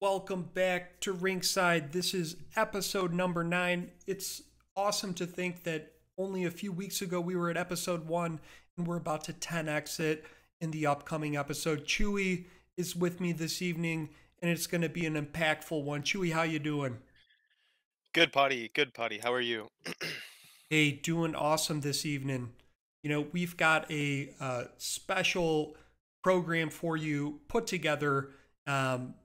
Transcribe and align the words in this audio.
Welcome 0.00 0.50
back 0.54 1.00
to 1.00 1.14
Rinkside. 1.14 1.92
This 1.92 2.14
is 2.14 2.36
episode 2.56 3.12
number 3.12 3.44
nine. 3.44 3.90
It's 4.06 4.42
awesome 4.76 5.14
to 5.14 5.26
think 5.26 5.62
that 5.64 5.92
only 6.18 6.44
a 6.44 6.50
few 6.50 6.72
weeks 6.72 7.02
ago 7.02 7.20
we 7.20 7.36
were 7.36 7.50
at 7.50 7.56
episode 7.56 8.06
one 8.08 8.40
and 8.76 8.86
we're 8.86 8.96
about 8.96 9.24
to 9.24 9.32
10x 9.32 10.00
it 10.00 10.24
in 10.60 10.70
the 10.70 10.86
upcoming 10.86 11.36
episode. 11.36 11.84
Chewie 11.84 12.46
is 12.76 12.96
with 12.96 13.20
me 13.20 13.32
this 13.32 13.62
evening 13.62 14.08
and 14.42 14.50
it's 14.50 14.66
going 14.66 14.82
to 14.82 14.88
be 14.88 15.06
an 15.06 15.14
impactful 15.14 15.82
one. 15.82 16.02
Chewie, 16.02 16.32
how 16.32 16.42
you 16.42 16.58
doing? 16.58 16.98
Good 18.16 18.32
Pawtai, 18.32 18.72
good 18.72 18.94
Pawtai. 18.94 19.22
How 19.22 19.30
are 19.30 19.42
you? 19.42 19.68
hey, 20.70 20.90
doing 20.90 21.34
awesome 21.34 21.82
this 21.82 22.06
evening. 22.06 22.54
You 23.02 23.10
know, 23.10 23.26
we've 23.30 23.58
got 23.58 23.90
a 23.90 24.30
uh, 24.40 24.64
special 24.78 25.76
program 26.24 26.70
for 26.70 26.96
you 26.96 27.40
put 27.46 27.66
together. 27.66 28.30
Um, 28.66 29.16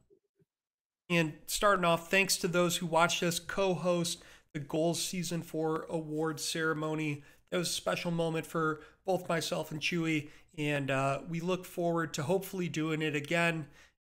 and 1.10 1.36
starting 1.48 1.86
off, 1.86 2.12
thanks 2.12 2.36
to 2.36 2.50
those 2.50 2.76
who 2.76 2.86
watched 2.86 3.24
us 3.24 3.40
co 3.40 3.76
host 3.76 4.24
the 4.54 4.60
GOHLS 4.60 4.98
Season 4.98 5.42
4 5.42 5.86
awards 5.90 6.44
ceremony. 6.44 7.24
That 7.50 7.60
was 7.60 7.70
a 7.70 7.72
special 7.72 8.12
moment 8.12 8.46
for 8.46 8.82
both 9.06 9.30
myself 9.30 9.72
and 9.72 9.80
Chewie, 9.80 10.28
and 10.58 10.92
uh, 10.92 11.22
we 11.30 11.40
look 11.40 11.64
forward 11.64 12.14
to 12.16 12.24
hopefully 12.24 12.68
doing 12.68 13.02
it 13.02 13.16
again. 13.16 13.68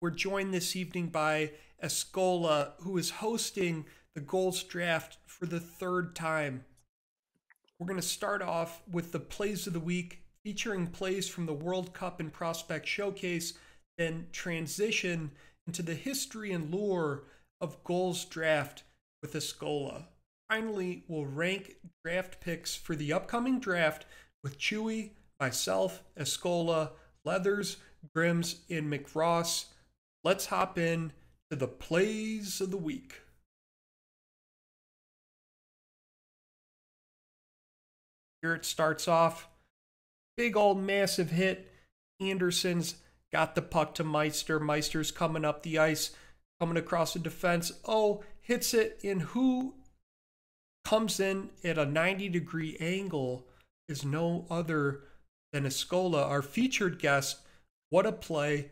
We're 0.02 0.10
joined 0.10 0.52
this 0.52 0.76
evening 0.76 1.06
by 1.06 1.52
Eskola, 1.82 2.72
who 2.80 2.98
is 2.98 3.08
hosting 3.08 3.86
the 4.16 4.22
GOHLS 4.22 4.66
Draft 4.66 5.18
for 5.26 5.44
the 5.44 5.60
third 5.60 6.16
time. 6.16 6.64
We're 7.78 7.86
going 7.86 8.00
to 8.00 8.06
start 8.06 8.40
off 8.40 8.80
with 8.90 9.12
the 9.12 9.20
plays 9.20 9.66
of 9.66 9.74
the 9.74 9.78
week, 9.78 10.22
featuring 10.42 10.86
plays 10.86 11.28
from 11.28 11.44
the 11.44 11.52
World 11.52 11.92
Cup 11.92 12.18
and 12.18 12.32
Prospect 12.32 12.88
Showcase, 12.88 13.52
then 13.98 14.28
transition 14.32 15.32
into 15.66 15.82
the 15.82 15.94
history 15.94 16.50
and 16.50 16.72
lore 16.72 17.24
of 17.60 17.84
GOHLS 17.84 18.24
Draft 18.30 18.84
with 19.20 19.34
Eskola. 19.34 20.06
Finally, 20.48 21.04
we'll 21.08 21.26
rank 21.26 21.76
draft 22.02 22.40
picks 22.40 22.74
for 22.74 22.96
the 22.96 23.12
upcoming 23.12 23.60
draft 23.60 24.06
with 24.42 24.58
Chewie, 24.58 25.10
myself, 25.38 26.02
Eskola, 26.18 26.92
Leathers, 27.22 27.76
Grimms, 28.14 28.60
and 28.70 28.90
McRoss. 28.90 29.66
Let's 30.24 30.46
hop 30.46 30.78
in 30.78 31.12
to 31.50 31.56
the 31.56 31.68
plays 31.68 32.62
of 32.62 32.70
the 32.70 32.78
week. 32.78 33.20
Here 38.46 38.54
it 38.54 38.64
starts 38.64 39.08
off. 39.08 39.48
Big 40.36 40.56
old 40.56 40.78
massive 40.78 41.32
hit. 41.32 41.68
Anderson's 42.20 42.94
got 43.32 43.56
the 43.56 43.60
puck 43.60 43.92
to 43.96 44.04
Meister. 44.04 44.60
Meister's 44.60 45.10
coming 45.10 45.44
up 45.44 45.64
the 45.64 45.80
ice, 45.80 46.12
coming 46.60 46.76
across 46.76 47.12
the 47.12 47.18
defense. 47.18 47.72
Oh, 47.84 48.22
hits 48.40 48.72
it 48.72 49.00
in 49.02 49.18
who 49.18 49.74
comes 50.84 51.18
in 51.18 51.50
at 51.64 51.76
a 51.76 51.86
90 51.86 52.28
degree 52.28 52.76
angle 52.78 53.48
is 53.88 54.04
no 54.04 54.46
other 54.48 55.00
than 55.52 55.64
Eskola, 55.64 56.24
our 56.24 56.40
featured 56.40 57.00
guest. 57.00 57.40
What 57.90 58.06
a 58.06 58.12
play. 58.12 58.70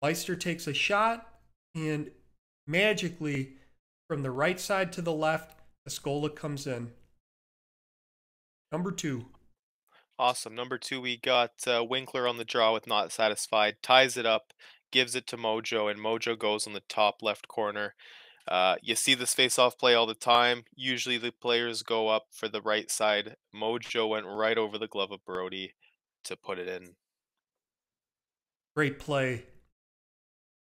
Meister 0.00 0.34
takes 0.34 0.66
a 0.66 0.72
shot 0.72 1.28
and 1.74 2.10
magically 2.66 3.56
from 4.08 4.22
the 4.22 4.30
right 4.30 4.58
side 4.58 4.94
to 4.94 5.02
the 5.02 5.12
left, 5.12 5.60
Eskola 5.86 6.34
comes 6.34 6.66
in. 6.66 6.92
Number 8.72 8.92
two. 8.92 9.26
Awesome. 10.18 10.54
Number 10.54 10.78
two, 10.78 11.00
we 11.00 11.16
got 11.16 11.52
uh, 11.66 11.82
Winkler 11.82 12.28
on 12.28 12.36
the 12.36 12.44
draw 12.44 12.72
with 12.74 12.86
not 12.86 13.10
satisfied, 13.10 13.76
ties 13.82 14.16
it 14.16 14.26
up, 14.26 14.52
gives 14.92 15.14
it 15.14 15.26
to 15.28 15.36
Mojo, 15.36 15.90
and 15.90 15.98
Mojo 15.98 16.38
goes 16.38 16.66
on 16.66 16.74
the 16.74 16.82
top 16.88 17.22
left 17.22 17.48
corner. 17.48 17.94
Uh, 18.46 18.76
you 18.82 18.94
see 18.96 19.14
this 19.14 19.34
face-off 19.34 19.78
play 19.78 19.94
all 19.94 20.06
the 20.06 20.14
time. 20.14 20.64
Usually 20.74 21.16
the 21.18 21.32
players 21.32 21.82
go 21.82 22.08
up 22.08 22.24
for 22.32 22.48
the 22.48 22.60
right 22.60 22.90
side. 22.90 23.36
Mojo 23.54 24.08
went 24.08 24.26
right 24.26 24.58
over 24.58 24.76
the 24.76 24.88
glove 24.88 25.12
of 25.12 25.24
Brody 25.24 25.74
to 26.24 26.36
put 26.36 26.58
it 26.58 26.68
in. 26.68 26.96
Great 28.76 28.98
play. 28.98 29.46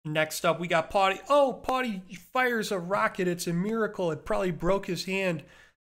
Next 0.04 0.44
up, 0.44 0.60
we 0.60 0.68
got 0.68 0.90
Pawtai. 0.90 1.20
Oh, 1.28 1.62
Pawtai 1.66 2.16
fires 2.32 2.70
a 2.70 2.78
rocket. 2.78 3.28
It's 3.28 3.46
a 3.46 3.52
miracle. 3.52 4.10
It 4.10 4.24
probably 4.24 4.50
broke 4.50 4.86
his 4.86 5.04
hand 5.04 5.44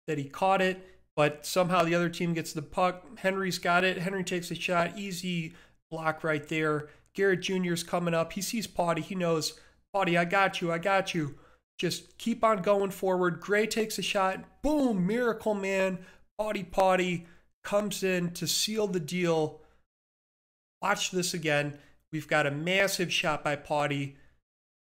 that 0.08 0.18
he 0.18 0.26
caught 0.26 0.62
it 0.62 0.95
but 1.16 1.46
somehow 1.46 1.84
the 1.84 1.96
other 1.96 2.10
team 2.10 2.34
gets 2.34 2.54
the 2.54 2.62
puck. 2.62 3.20
Henry's 3.20 3.58
got 3.58 3.84
it. 3.84 4.00
Henry 4.00 4.24
takes 4.24 4.52
a 4.52 4.56
shot. 4.56 4.98
Easy 4.98 5.54
block 5.90 6.24
right 6.24 6.48
there. 6.50 6.90
Garrett 7.14 7.42
Jr.'s 7.42 7.84
coming 7.84 8.14
up. 8.14 8.34
He 8.34 8.42
sees 8.42 8.68
Pawtai. 8.68 9.00
He 9.00 9.16
knows, 9.16 9.60
Pawtai, 9.96 10.20
I 10.20 10.26
got 10.26 10.62
you. 10.62 10.72
I 10.72 10.78
got 10.78 11.16
you. 11.16 11.36
Just 11.78 12.18
keep 12.18 12.44
on 12.44 12.62
going 12.62 12.92
forward. 12.92 13.40
Gray 13.40 13.66
takes 13.66 13.98
a 13.98 14.02
shot. 14.02 14.44
Boom, 14.62 15.08
miracle 15.08 15.54
man. 15.54 16.00
Pawtai 16.40 16.70
Pawtai 16.70 17.26
comes 17.64 18.04
in 18.04 18.32
to 18.32 18.48
seal 18.48 18.88
the 18.88 19.00
deal. 19.00 19.62
Watch 20.82 21.12
this 21.12 21.34
again. 21.34 21.78
We've 22.12 22.28
got 22.28 22.46
a 22.46 22.52
massive 22.52 23.12
shot 23.12 23.44
by 23.44 23.56
Pawtai. 23.56 24.16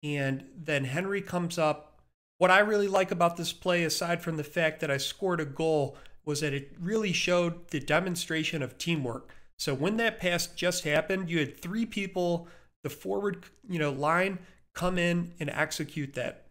And 0.03 0.45
then 0.57 0.85
Henry 0.85 1.21
comes 1.21 1.57
up. 1.57 1.99
What 2.37 2.49
I 2.49 2.59
really 2.59 2.87
like 2.87 3.11
about 3.11 3.37
this 3.37 3.53
play, 3.53 3.83
aside 3.83 4.21
from 4.21 4.37
the 4.37 4.43
fact 4.43 4.79
that 4.79 4.89
I 4.89 4.97
scored 4.97 5.39
a 5.39 5.45
goal, 5.45 5.95
was 6.25 6.41
that 6.41 6.53
it 6.53 6.73
really 6.79 7.13
showed 7.13 7.69
the 7.69 7.79
demonstration 7.79 8.61
of 8.61 8.77
teamwork. 8.77 9.29
So 9.57 9.73
when 9.73 9.97
that 9.97 10.19
pass 10.19 10.47
just 10.47 10.83
happened, 10.83 11.29
you 11.29 11.39
had 11.39 11.59
three 11.59 11.85
people, 11.85 12.47
the 12.83 12.89
forward, 12.89 13.45
you 13.69 13.79
know, 13.79 13.91
line 13.91 14.39
come 14.73 14.97
in 14.97 15.33
and 15.39 15.49
execute 15.49 16.13
that. 16.13 16.45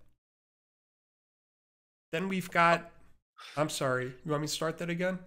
Then 2.12 2.28
we've 2.28 2.50
got 2.50 2.90
I'm 3.56 3.68
sorry. 3.68 4.12
You 4.24 4.30
want 4.30 4.42
me 4.42 4.48
to 4.48 4.52
start 4.52 4.78
that 4.78 4.90
again? 4.90 5.18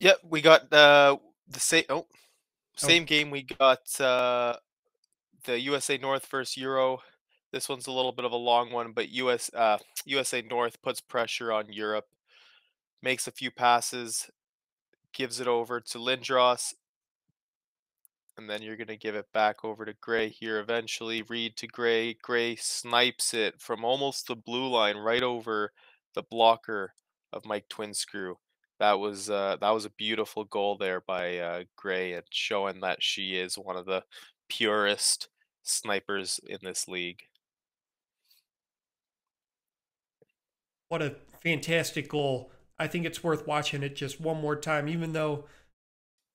Yep, 0.00 0.18
we 0.28 0.40
got 0.40 0.72
uh, 0.72 1.16
the 1.48 1.60
same 1.60 1.84
oh, 1.88 2.06
same 2.76 3.02
oh. 3.02 3.06
game 3.06 3.30
we 3.30 3.42
got 3.42 4.00
uh, 4.00 4.56
the 5.44 5.60
USA 5.60 5.96
North 5.98 6.26
versus 6.26 6.56
Euro. 6.56 7.00
This 7.52 7.68
one's 7.68 7.86
a 7.86 7.92
little 7.92 8.12
bit 8.12 8.24
of 8.24 8.32
a 8.32 8.36
long 8.36 8.72
one, 8.72 8.92
but 8.92 9.10
US 9.10 9.50
uh, 9.54 9.78
USA 10.06 10.42
North 10.42 10.80
puts 10.82 11.00
pressure 11.00 11.52
on 11.52 11.72
Europe 11.72 12.06
makes 13.04 13.28
a 13.28 13.32
few 13.32 13.50
passes, 13.50 14.30
gives 15.12 15.38
it 15.38 15.46
over 15.46 15.78
to 15.78 15.98
Lindros, 15.98 16.72
and 18.36 18.50
then 18.50 18.62
you're 18.62 18.76
going 18.76 18.88
to 18.88 18.96
give 18.96 19.14
it 19.14 19.26
back 19.32 19.64
over 19.64 19.84
to 19.84 19.94
Gray 20.00 20.28
here 20.28 20.58
eventually. 20.58 21.22
Read 21.22 21.56
to 21.58 21.68
Gray. 21.68 22.14
Gray 22.14 22.56
snipes 22.56 23.32
it 23.32 23.60
from 23.60 23.84
almost 23.84 24.26
the 24.26 24.34
blue 24.34 24.66
line 24.68 24.96
right 24.96 25.22
over 25.22 25.70
the 26.14 26.24
blocker 26.30 26.94
of 27.32 27.44
Mike 27.44 27.68
Twinscrew. 27.68 28.34
That 28.80 28.98
was 28.98 29.30
uh, 29.30 29.56
that 29.60 29.70
was 29.70 29.84
a 29.84 29.90
beautiful 29.90 30.44
goal 30.44 30.76
there 30.76 31.00
by 31.06 31.38
uh, 31.38 31.62
Gray 31.76 32.14
and 32.14 32.24
showing 32.30 32.80
that 32.80 33.02
she 33.02 33.36
is 33.36 33.56
one 33.56 33.76
of 33.76 33.86
the 33.86 34.02
purest 34.48 35.28
snipers 35.62 36.40
in 36.48 36.58
this 36.62 36.88
league. 36.88 37.22
What 40.88 41.02
a 41.02 41.14
fantastic 41.40 42.08
goal 42.08 42.50
I 42.78 42.86
think 42.86 43.06
it's 43.06 43.22
worth 43.22 43.46
watching 43.46 43.82
it 43.82 43.96
just 43.96 44.20
one 44.20 44.40
more 44.40 44.56
time, 44.56 44.88
even 44.88 45.12
though 45.12 45.44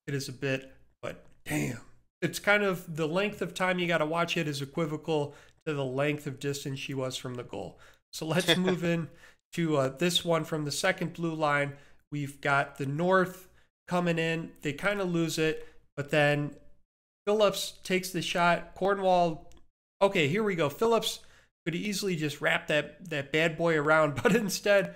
it 0.06 0.14
is 0.14 0.28
a 0.28 0.32
bit, 0.32 0.72
but 1.02 1.24
damn. 1.44 1.80
It's 2.22 2.38
kind 2.38 2.62
of 2.62 2.96
the 2.96 3.08
length 3.08 3.40
of 3.40 3.54
time 3.54 3.78
you 3.78 3.86
got 3.86 3.98
to 3.98 4.06
watch 4.06 4.36
it 4.36 4.46
is 4.46 4.60
equivocal 4.60 5.34
to 5.66 5.74
the 5.74 5.84
length 5.84 6.26
of 6.26 6.38
distance 6.38 6.78
she 6.78 6.94
was 6.94 7.16
from 7.16 7.34
the 7.34 7.42
goal. 7.42 7.78
So 8.12 8.26
let's 8.26 8.56
move 8.58 8.84
in 8.84 9.08
to 9.54 9.76
uh, 9.76 9.88
this 9.88 10.24
one 10.24 10.44
from 10.44 10.64
the 10.64 10.70
second 10.70 11.14
blue 11.14 11.34
line. 11.34 11.74
We've 12.12 12.40
got 12.40 12.78
the 12.78 12.86
North 12.86 13.48
coming 13.88 14.18
in. 14.18 14.52
They 14.62 14.72
kind 14.72 15.00
of 15.00 15.10
lose 15.10 15.38
it, 15.38 15.66
but 15.96 16.10
then 16.10 16.54
Phillips 17.26 17.74
takes 17.84 18.10
the 18.10 18.22
shot. 18.22 18.74
Cornwall, 18.74 19.50
okay, 20.02 20.28
here 20.28 20.42
we 20.42 20.54
go. 20.54 20.68
Phillips 20.68 21.20
could 21.64 21.74
easily 21.74 22.16
just 22.16 22.40
wrap 22.40 22.66
that, 22.68 23.08
that 23.10 23.32
bad 23.32 23.56
boy 23.56 23.76
around, 23.76 24.14
but 24.22 24.34
instead, 24.34 24.94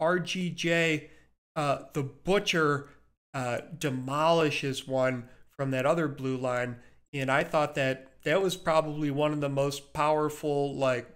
RGJ, 0.00 1.08
uh, 1.54 1.78
the 1.92 2.02
Butcher, 2.02 2.88
uh, 3.34 3.60
demolishes 3.78 4.86
one 4.86 5.28
from 5.56 5.70
that 5.70 5.86
other 5.86 6.08
blue 6.08 6.36
line. 6.36 6.76
And 7.12 7.30
I 7.30 7.44
thought 7.44 7.74
that 7.76 8.12
that 8.24 8.42
was 8.42 8.56
probably 8.56 9.10
one 9.10 9.32
of 9.32 9.40
the 9.40 9.48
most 9.48 9.92
powerful, 9.92 10.74
like, 10.74 11.14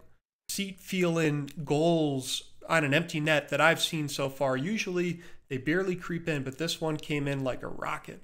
seat 0.49 0.81
feeling 0.81 1.51
goals 1.65 2.51
on 2.69 2.85
an 2.85 2.95
empty 2.95 3.21
net 3.21 3.49
that 3.49 3.61
I've 3.61 3.81
seen 3.81 4.09
so 4.09 4.29
far. 4.29 4.57
Usually 4.57 5.21
they 5.49 5.59
barely 5.59 5.97
creep 5.97 6.29
in, 6.29 6.43
but 6.45 6.59
this 6.59 6.81
one 6.81 6.97
came 6.97 7.27
in 7.27 7.43
like 7.45 7.63
a 7.63 7.69
rocket. 7.69 8.23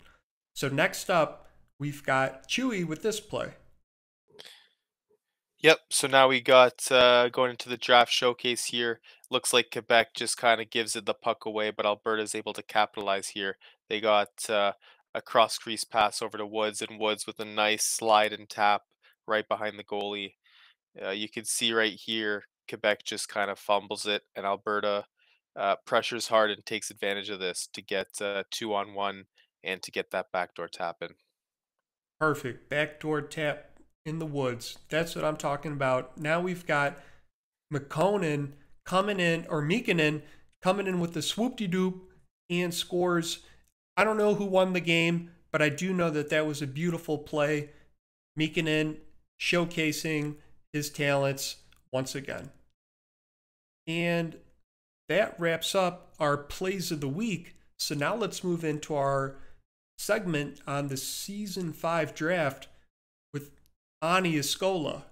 So 0.54 0.68
next 0.68 1.10
up, 1.10 1.50
we've 1.78 2.02
got 2.04 2.48
Chewie 2.48 2.86
with 2.86 3.02
this 3.02 3.20
play. 3.20 3.54
Yep. 5.60 5.78
So 5.90 6.06
now 6.06 6.28
we 6.28 6.40
got 6.40 6.90
uh, 6.92 7.28
going 7.28 7.50
into 7.50 7.68
the 7.68 7.76
draft 7.76 8.12
showcase 8.12 8.66
here. 8.66 9.00
Looks 9.30 9.52
like 9.52 9.70
Quebec 9.72 10.08
just 10.14 10.36
kind 10.36 10.60
of 10.60 10.70
gives 10.70 10.96
it 10.96 11.06
the 11.06 11.14
puck 11.14 11.46
away, 11.46 11.70
but 11.70 11.86
Alberta's 11.86 12.34
able 12.34 12.52
to 12.52 12.62
capitalize 12.62 13.28
here. 13.28 13.56
They 13.88 14.00
got 14.00 14.28
uh, 14.48 14.72
a 15.14 15.22
cross 15.22 15.58
crease 15.58 15.84
pass 15.84 16.22
over 16.22 16.38
to 16.38 16.46
Woods, 16.46 16.82
and 16.82 16.98
Woods 17.00 17.26
with 17.26 17.40
a 17.40 17.44
nice 17.44 17.84
slide 17.84 18.32
and 18.32 18.48
tap 18.48 18.82
right 19.26 19.48
behind 19.48 19.78
the 19.78 19.84
goalie. 19.84 20.34
Uh, 21.02 21.10
you 21.10 21.28
can 21.28 21.44
see 21.44 21.72
right 21.72 21.92
here, 21.92 22.44
Quebec 22.68 23.04
just 23.04 23.28
kind 23.28 23.50
of 23.50 23.58
fumbles 23.58 24.06
it, 24.06 24.22
and 24.34 24.46
Alberta 24.46 25.04
uh, 25.56 25.76
pressures 25.86 26.28
hard 26.28 26.50
and 26.50 26.64
takes 26.64 26.90
advantage 26.90 27.30
of 27.30 27.40
this 27.40 27.68
to 27.72 27.82
get 27.82 28.08
uh, 28.20 28.42
two 28.50 28.74
on 28.74 28.94
one 28.94 29.24
and 29.64 29.82
to 29.82 29.90
get 29.90 30.10
that 30.10 30.26
backdoor 30.32 30.68
tap 30.68 30.96
in. 31.00 31.10
Perfect. 32.20 32.68
Backdoor 32.68 33.22
tap 33.22 33.78
in 34.04 34.18
the 34.18 34.26
woods. 34.26 34.78
That's 34.88 35.16
what 35.16 35.24
I'm 35.24 35.36
talking 35.36 35.72
about. 35.72 36.16
Now 36.18 36.40
we've 36.40 36.66
got 36.66 36.98
McConan 37.72 38.52
coming 38.86 39.20
in, 39.20 39.46
or 39.48 39.60
Mikkonen 39.60 40.22
coming 40.62 40.86
in 40.86 41.00
with 41.00 41.12
the 41.12 41.22
swoop 41.22 41.56
de 41.56 41.68
doop 41.68 42.00
and 42.48 42.72
scores. 42.72 43.40
I 43.96 44.04
don't 44.04 44.16
know 44.16 44.34
who 44.34 44.44
won 44.44 44.72
the 44.72 44.80
game, 44.80 45.30
but 45.52 45.60
I 45.60 45.68
do 45.68 45.92
know 45.92 46.10
that 46.10 46.30
that 46.30 46.46
was 46.46 46.62
a 46.62 46.66
beautiful 46.66 47.18
play. 47.18 47.70
Mikkonen 48.38 48.98
showcasing 49.40 50.36
his 50.72 50.90
talents 50.90 51.56
once 51.92 52.14
again. 52.14 52.50
And 53.86 54.36
that 55.08 55.38
wraps 55.38 55.74
up 55.74 56.14
our 56.18 56.36
plays 56.36 56.90
of 56.90 57.00
the 57.00 57.08
week. 57.08 57.56
So 57.78 57.94
now 57.94 58.14
let's 58.14 58.44
move 58.44 58.64
into 58.64 58.94
our 58.94 59.36
segment 59.98 60.60
on 60.66 60.88
the 60.88 60.96
season 60.96 61.72
five 61.72 62.14
draft 62.14 62.68
with 63.32 63.52
Onni 64.02 64.34
Eskola. 64.34 65.02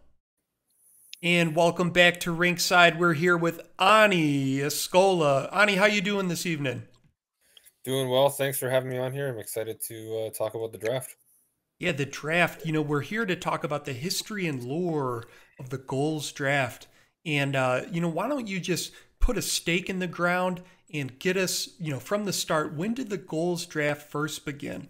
And 1.25 1.57
welcome 1.57 1.89
back 1.89 2.21
to 2.21 2.37
Rinkside. 2.37 2.99
We're 2.99 3.15
here 3.15 3.39
with 3.39 3.63
Onni 3.79 4.59
Eskola. 4.59 5.51
Onni, 5.55 5.79
how 5.79 5.87
you 5.87 6.03
doing 6.03 6.29
this 6.29 6.45
evening? 6.45 6.83
Doing 7.83 8.11
well. 8.11 8.29
Thanks 8.29 8.59
for 8.59 8.69
having 8.69 8.91
me 8.91 8.99
on 8.99 9.15
here. 9.15 9.31
I'm 9.31 9.39
excited 9.39 9.81
to 9.89 10.27
uh, 10.27 10.31
talk 10.37 10.55
about 10.55 10.73
the 10.73 10.77
draft. 10.77 11.17
Yeah, 11.79 11.93
the 11.93 12.05
draft. 12.05 12.67
You 12.67 12.73
know, 12.73 12.83
we're 12.83 13.01
here 13.01 13.25
to 13.25 13.37
talk 13.37 13.65
about 13.65 13.87
the 13.87 13.95
history 13.95 14.47
and 14.47 14.65
lore 14.65 15.25
of 15.59 15.71
the 15.71 15.79
GOHLS 15.79 16.35
draft. 16.35 16.89
And, 17.25 17.57
uh, 17.57 17.85
you 17.91 18.03
know, 18.03 18.11
why 18.11 18.29
don't 18.29 18.47
you 18.47 18.61
just 18.61 18.93
put 19.19 19.39
a 19.39 19.43
stake 19.43 19.89
in 19.89 20.01
the 20.01 20.07
ground 20.07 20.61
and 20.93 21.19
get 21.19 21.39
us, 21.39 21.71
you 21.79 21.91
know, 21.91 22.01
from 22.01 22.27
the 22.27 22.35
start? 22.35 22.75
When 22.75 22.93
did 22.93 23.09
the 23.09 23.17
GOHLS 23.17 23.67
draft 23.67 24.11
first 24.11 24.45
begin? 24.45 24.89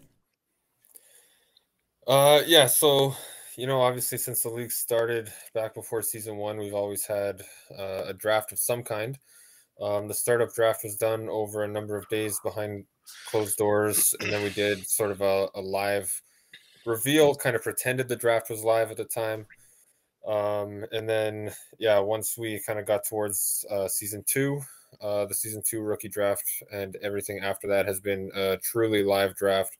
Uh, 2.08 2.42
yeah. 2.44 2.66
So, 2.66 3.14
you 3.56 3.66
know, 3.66 3.80
obviously, 3.80 4.18
since 4.18 4.42
the 4.42 4.48
league 4.48 4.72
started 4.72 5.32
back 5.54 5.74
before 5.74 6.02
season 6.02 6.36
one, 6.36 6.58
we've 6.58 6.74
always 6.74 7.06
had 7.06 7.42
uh, 7.78 8.04
a 8.06 8.14
draft 8.14 8.52
of 8.52 8.58
some 8.58 8.82
kind. 8.82 9.18
Um, 9.80 10.08
the 10.08 10.14
startup 10.14 10.54
draft 10.54 10.84
was 10.84 10.96
done 10.96 11.28
over 11.28 11.64
a 11.64 11.68
number 11.68 11.96
of 11.96 12.08
days 12.08 12.38
behind 12.44 12.84
closed 13.28 13.56
doors, 13.56 14.14
and 14.20 14.30
then 14.30 14.42
we 14.42 14.50
did 14.50 14.86
sort 14.86 15.10
of 15.10 15.20
a, 15.20 15.48
a 15.54 15.60
live 15.60 16.22
reveal, 16.86 17.34
kind 17.34 17.56
of 17.56 17.62
pretended 17.62 18.08
the 18.08 18.16
draft 18.16 18.50
was 18.50 18.64
live 18.64 18.90
at 18.90 18.96
the 18.96 19.04
time. 19.04 19.46
Um, 20.26 20.84
and 20.92 21.08
then, 21.08 21.52
yeah, 21.78 21.98
once 21.98 22.38
we 22.38 22.60
kind 22.66 22.78
of 22.78 22.86
got 22.86 23.04
towards 23.04 23.64
uh, 23.70 23.88
season 23.88 24.24
two, 24.26 24.60
uh, 25.00 25.26
the 25.26 25.34
season 25.34 25.62
two 25.66 25.82
rookie 25.82 26.08
draft, 26.08 26.44
and 26.72 26.96
everything 27.02 27.40
after 27.40 27.66
that 27.68 27.86
has 27.86 28.00
been 28.00 28.30
a 28.34 28.56
truly 28.58 29.02
live 29.02 29.34
draft. 29.34 29.76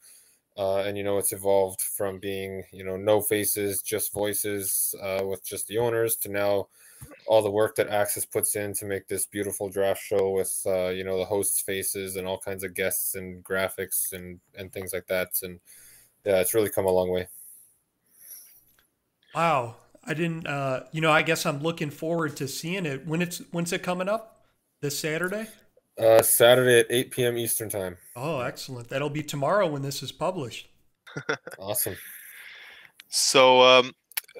Uh, 0.57 0.79
and 0.79 0.97
you 0.97 1.03
know, 1.03 1.19
it's 1.19 1.33
evolved 1.33 1.81
from 1.81 2.19
being 2.19 2.65
you 2.73 2.85
know 2.85 2.97
no 2.97 3.21
faces, 3.21 3.83
just 3.83 4.13
voices 4.13 4.95
uh, 5.03 5.23
with 5.25 5.45
just 5.45 5.67
the 5.67 5.79
owners 5.79 6.17
to 6.17 6.29
now 6.29 6.69
all 7.27 7.43
the 7.43 7.51
work 7.51 7.75
that 7.77 7.89
Axis 7.89 8.25
puts 8.25 8.57
in 8.57 8.73
to 8.75 8.85
make 8.85 9.09
this 9.09 9.27
beautiful 9.27 9.69
draft 9.69 10.03
show 10.03 10.31
with 10.31 10.63
uh, 10.67 10.89
you 10.89 11.05
know 11.05 11.19
the 11.19 11.25
hosts' 11.25 11.61
faces 11.61 12.17
and 12.17 12.27
all 12.27 12.39
kinds 12.39 12.63
of 12.65 12.75
guests 12.75 13.15
and 13.15 13.43
graphics 13.43 14.13
and 14.13 14.41
and 14.57 14.73
things 14.73 14.93
like 14.93 15.07
that. 15.09 15.29
And 15.43 15.61
yeah, 16.25 16.41
it's 16.41 16.55
really 16.55 16.71
come 16.71 16.87
a 16.87 16.91
long 16.91 17.11
way. 17.11 17.29
Wow, 19.35 19.77
I 20.05 20.15
didn't. 20.15 20.47
Uh, 20.47 20.85
you 20.93 21.01
know, 21.01 21.11
I 21.11 21.23
guess 21.23 21.47
I'm 21.47 21.61
looking 21.63 21.91
forward 21.91 22.37
to 22.37 22.49
seeing 22.49 22.87
it. 22.87 23.07
When 23.07 23.23
it's 23.23 23.39
when's 23.51 23.73
it 23.73 23.83
coming 23.83 24.09
up? 24.09 24.47
This 24.81 24.99
Saturday. 24.99 25.49
Uh, 25.99 26.23
Saturday 26.23 26.81
at 26.81 26.87
8 26.91 27.11
p.m. 27.13 27.39
Eastern 27.39 27.69
time. 27.69 27.97
Oh, 28.17 28.41
excellent! 28.41 28.89
That'll 28.89 29.11
be 29.11 29.23
tomorrow 29.23 29.67
when 29.67 29.83
this 29.83 30.03
is 30.03 30.11
published. 30.11 30.69
awesome. 31.59 31.97
So, 33.09 33.63
um, 33.63 33.93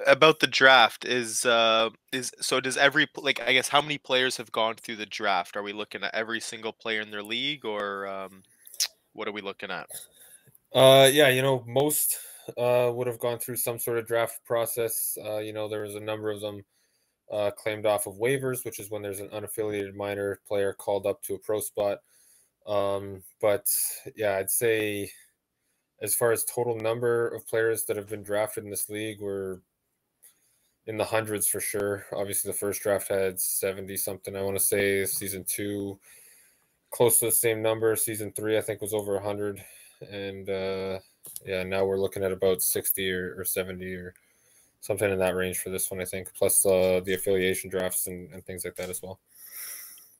about 0.05 0.39
the 0.39 0.47
draft 0.47 1.05
is 1.05 1.45
uh 1.45 1.89
is 2.11 2.31
so 2.41 2.59
does 2.59 2.77
every 2.77 3.07
like 3.15 3.41
I 3.41 3.53
guess 3.53 3.69
how 3.69 3.81
many 3.81 3.97
players 3.97 4.37
have 4.37 4.51
gone 4.51 4.75
through 4.75 4.97
the 4.97 5.05
draft? 5.05 5.55
Are 5.55 5.63
we 5.63 5.73
looking 5.73 6.03
at 6.03 6.13
every 6.13 6.41
single 6.41 6.73
player 6.73 7.01
in 7.01 7.11
their 7.11 7.23
league, 7.23 7.65
or 7.65 8.07
um, 8.07 8.43
what 9.13 9.27
are 9.27 9.31
we 9.31 9.41
looking 9.41 9.71
at? 9.71 9.87
Uh, 10.73 11.09
yeah, 11.11 11.29
you 11.29 11.41
know, 11.41 11.63
most 11.65 12.17
uh, 12.57 12.91
would 12.93 13.07
have 13.07 13.19
gone 13.19 13.39
through 13.39 13.55
some 13.55 13.79
sort 13.79 13.97
of 13.97 14.05
draft 14.05 14.43
process. 14.45 15.17
Uh, 15.23 15.37
you 15.37 15.53
know, 15.53 15.69
there 15.69 15.81
was 15.81 15.95
a 15.95 15.99
number 15.99 16.29
of 16.29 16.41
them 16.41 16.63
uh, 17.31 17.51
claimed 17.51 17.85
off 17.85 18.07
of 18.07 18.15
waivers, 18.15 18.65
which 18.65 18.79
is 18.79 18.89
when 18.89 19.01
there's 19.01 19.19
an 19.19 19.29
unaffiliated 19.29 19.95
minor 19.95 20.39
player 20.47 20.73
called 20.73 21.05
up 21.05 21.21
to 21.23 21.35
a 21.35 21.39
pro 21.39 21.59
spot. 21.59 21.99
Um, 22.67 23.23
but 23.41 23.67
yeah, 24.15 24.37
I'd 24.37 24.49
say 24.49 25.09
as 26.01 26.15
far 26.15 26.31
as 26.31 26.45
total 26.45 26.77
number 26.77 27.27
of 27.29 27.47
players 27.47 27.85
that 27.85 27.97
have 27.97 28.09
been 28.09 28.23
drafted 28.23 28.63
in 28.63 28.69
this 28.69 28.89
league, 28.89 29.21
we're 29.21 29.59
in 30.87 30.97
the 30.97 31.05
hundreds 31.05 31.47
for 31.47 31.59
sure. 31.59 32.05
Obviously, 32.13 32.51
the 32.51 32.57
first 32.57 32.81
draft 32.81 33.07
had 33.07 33.39
70 33.39 33.97
something. 33.97 34.35
I 34.35 34.41
want 34.41 34.57
to 34.57 34.63
say 34.63 35.05
season 35.05 35.45
two, 35.47 35.99
close 36.91 37.19
to 37.19 37.25
the 37.25 37.31
same 37.31 37.61
number. 37.61 37.95
Season 37.95 38.31
three, 38.33 38.57
I 38.57 38.61
think, 38.61 38.81
was 38.81 38.93
over 38.93 39.13
100 39.15 39.63
and 40.01 40.49
uh, 40.49 40.99
yeah, 41.45 41.63
now 41.63 41.85
we're 41.85 41.99
looking 41.99 42.23
at 42.23 42.31
about 42.31 42.61
sixty 42.61 43.11
or, 43.11 43.35
or 43.37 43.45
seventy 43.45 43.93
or 43.93 44.13
something 44.85 45.11
in 45.11 45.19
that 45.19 45.35
range 45.35 45.57
for 45.57 45.69
this 45.69 45.89
one, 45.89 46.01
I 46.01 46.05
think. 46.05 46.33
Plus 46.33 46.65
uh, 46.65 47.01
the 47.03 47.13
affiliation 47.13 47.69
drafts 47.69 48.07
and, 48.07 48.31
and 48.33 48.45
things 48.45 48.63
like 48.63 48.75
that 48.75 48.89
as 48.89 49.01
well. 49.01 49.19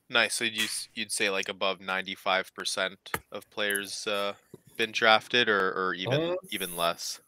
Nice. 0.09 0.35
So 0.35 0.43
you'd 0.43 0.69
you'd 0.93 1.11
say 1.11 1.29
like 1.29 1.49
above 1.49 1.81
ninety 1.81 2.15
five 2.15 2.53
percent 2.53 2.97
of 3.31 3.49
players 3.49 4.05
uh, 4.07 4.33
been 4.77 4.91
drafted, 4.91 5.49
or 5.49 5.71
or 5.71 5.93
even 5.93 6.21
uh, 6.21 6.35
even 6.51 6.75
less. 6.75 7.19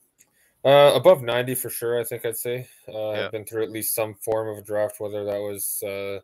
Uh, 0.63 0.91
above 0.93 1.23
ninety 1.23 1.55
for 1.55 1.69
sure. 1.69 1.99
I 1.99 2.03
think 2.03 2.25
I'd 2.25 2.37
say. 2.37 2.67
Uh, 2.87 3.11
yeah. 3.11 3.25
I've 3.25 3.31
been 3.31 3.45
through 3.45 3.63
at 3.63 3.71
least 3.71 3.95
some 3.95 4.13
form 4.15 4.47
of 4.49 4.57
a 4.57 4.65
draft, 4.65 4.99
whether 4.99 5.23
that 5.23 5.39
was 5.39 5.81
uh, 5.83 6.19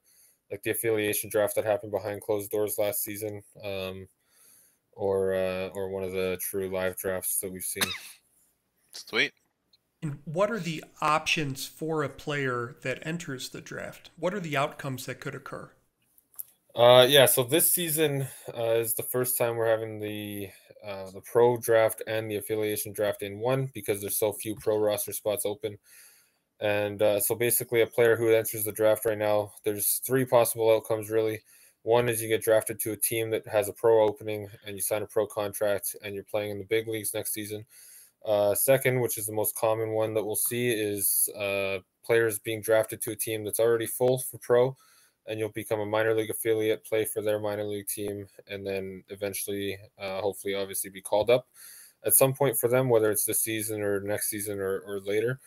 like 0.51 0.61
the 0.63 0.71
affiliation 0.71 1.29
draft 1.29 1.55
that 1.55 1.65
happened 1.65 1.91
behind 1.91 2.21
closed 2.21 2.51
doors 2.51 2.77
last 2.77 3.03
season. 3.03 3.41
Um, 3.63 4.07
or 4.95 5.33
uh, 5.33 5.69
or 5.69 5.89
one 5.89 6.03
of 6.03 6.11
the 6.11 6.37
true 6.39 6.69
live 6.69 6.97
drafts 6.97 7.39
that 7.39 7.51
we've 7.51 7.63
seen. 7.63 7.83
Sweet. 8.91 9.33
And 10.03 10.19
what 10.25 10.51
are 10.51 10.59
the 10.59 10.83
options 10.99 11.65
for 11.65 12.03
a 12.03 12.09
player 12.09 12.75
that 12.81 12.99
enters 13.03 13.47
the 13.47 13.61
draft? 13.61 14.11
What 14.19 14.33
are 14.33 14.41
the 14.41 14.57
outcomes 14.57 15.05
that 15.05 15.21
could 15.21 15.33
occur? 15.33 15.71
Uh, 16.75 17.05
yeah, 17.07 17.25
so 17.25 17.43
this 17.45 17.71
season 17.71 18.27
uh, 18.53 18.73
is 18.73 18.95
the 18.95 19.03
first 19.03 19.37
time 19.37 19.55
we're 19.55 19.69
having 19.69 20.01
the 20.01 20.49
uh, 20.85 21.09
the 21.11 21.21
pro 21.21 21.55
draft 21.55 22.01
and 22.05 22.29
the 22.29 22.35
affiliation 22.35 22.91
draft 22.91 23.21
in 23.21 23.39
one 23.39 23.71
because 23.73 24.01
there's 24.01 24.17
so 24.17 24.33
few 24.33 24.55
pro 24.55 24.77
roster 24.77 25.13
spots 25.13 25.45
open. 25.45 25.77
And 26.59 27.01
uh, 27.01 27.21
so 27.21 27.33
basically, 27.33 27.81
a 27.81 27.87
player 27.87 28.17
who 28.17 28.27
enters 28.27 28.65
the 28.65 28.73
draft 28.73 29.05
right 29.05 29.17
now, 29.17 29.53
there's 29.63 30.01
three 30.05 30.25
possible 30.25 30.69
outcomes 30.69 31.09
really. 31.09 31.43
One 31.83 32.09
is 32.09 32.21
you 32.21 32.27
get 32.27 32.43
drafted 32.43 32.77
to 32.81 32.91
a 32.91 32.97
team 32.97 33.29
that 33.29 33.47
has 33.47 33.69
a 33.69 33.73
pro 33.73 34.03
opening 34.03 34.49
and 34.65 34.75
you 34.75 34.81
sign 34.81 35.01
a 35.01 35.07
pro 35.07 35.25
contract 35.25 35.95
and 36.03 36.13
you're 36.13 36.25
playing 36.25 36.51
in 36.51 36.57
the 36.57 36.65
big 36.65 36.89
leagues 36.89 37.13
next 37.13 37.31
season. 37.31 37.65
Uh, 38.25 38.55
second, 38.55 39.01
which 39.01 39.17
is 39.17 39.25
the 39.25 39.33
most 39.33 39.55
common 39.55 39.89
one 39.91 40.13
that 40.13 40.23
we'll 40.23 40.35
see, 40.35 40.69
is 40.69 41.27
uh, 41.37 41.79
players 42.05 42.39
being 42.39 42.61
drafted 42.61 43.01
to 43.01 43.11
a 43.11 43.15
team 43.15 43.43
that's 43.43 43.59
already 43.59 43.85
full 43.85 44.17
for 44.17 44.37
pro, 44.37 44.75
and 45.27 45.39
you'll 45.39 45.49
become 45.49 45.81
a 45.81 45.85
minor 45.85 46.13
league 46.13 46.29
affiliate, 46.29 46.85
play 46.85 47.03
for 47.03 47.21
their 47.21 47.39
minor 47.39 47.65
league 47.65 47.87
team, 47.87 48.25
and 48.47 48.65
then 48.65 49.03
eventually, 49.09 49.77
uh, 49.99 50.21
hopefully, 50.21 50.55
obviously, 50.55 50.89
be 50.89 51.01
called 51.01 51.29
up 51.29 51.47
at 52.05 52.13
some 52.13 52.33
point 52.33 52.57
for 52.57 52.69
them, 52.69 52.89
whether 52.89 53.11
it's 53.11 53.25
this 53.25 53.41
season 53.41 53.81
or 53.81 53.99
next 54.01 54.29
season 54.29 54.59
or, 54.59 54.79
or 54.79 54.99
later. 55.01 55.39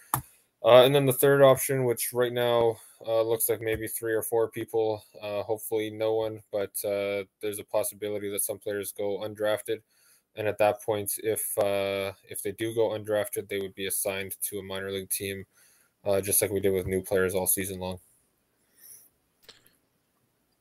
Uh, 0.64 0.82
and 0.84 0.94
then 0.94 1.06
the 1.06 1.12
third 1.12 1.42
option, 1.42 1.84
which 1.84 2.12
right 2.12 2.32
now 2.32 2.76
uh, 3.06 3.22
looks 3.22 3.48
like 3.48 3.60
maybe 3.60 3.86
three 3.86 4.14
or 4.14 4.22
four 4.22 4.50
people, 4.50 5.02
uh, 5.22 5.42
hopefully 5.42 5.90
no 5.90 6.14
one, 6.14 6.42
but 6.50 6.72
there's 6.82 7.58
a 7.58 7.64
possibility 7.70 8.30
that 8.30 8.42
some 8.42 8.58
players 8.58 8.92
go 8.92 9.18
undrafted. 9.18 9.80
And 10.36 10.46
at 10.46 10.58
that 10.58 10.82
point, 10.82 11.14
if 11.18 11.56
uh, 11.58 12.12
if 12.28 12.42
they 12.42 12.52
do 12.52 12.74
go 12.74 12.90
undrafted, 12.90 13.48
they 13.48 13.58
would 13.58 13.74
be 13.74 13.86
assigned 13.86 14.36
to 14.42 14.58
a 14.58 14.62
minor 14.62 14.90
league 14.90 15.10
team, 15.10 15.46
uh, 16.04 16.20
just 16.20 16.42
like 16.42 16.50
we 16.50 16.60
did 16.60 16.72
with 16.72 16.86
new 16.86 17.02
players 17.02 17.34
all 17.34 17.46
season 17.46 17.80
long. 17.80 17.98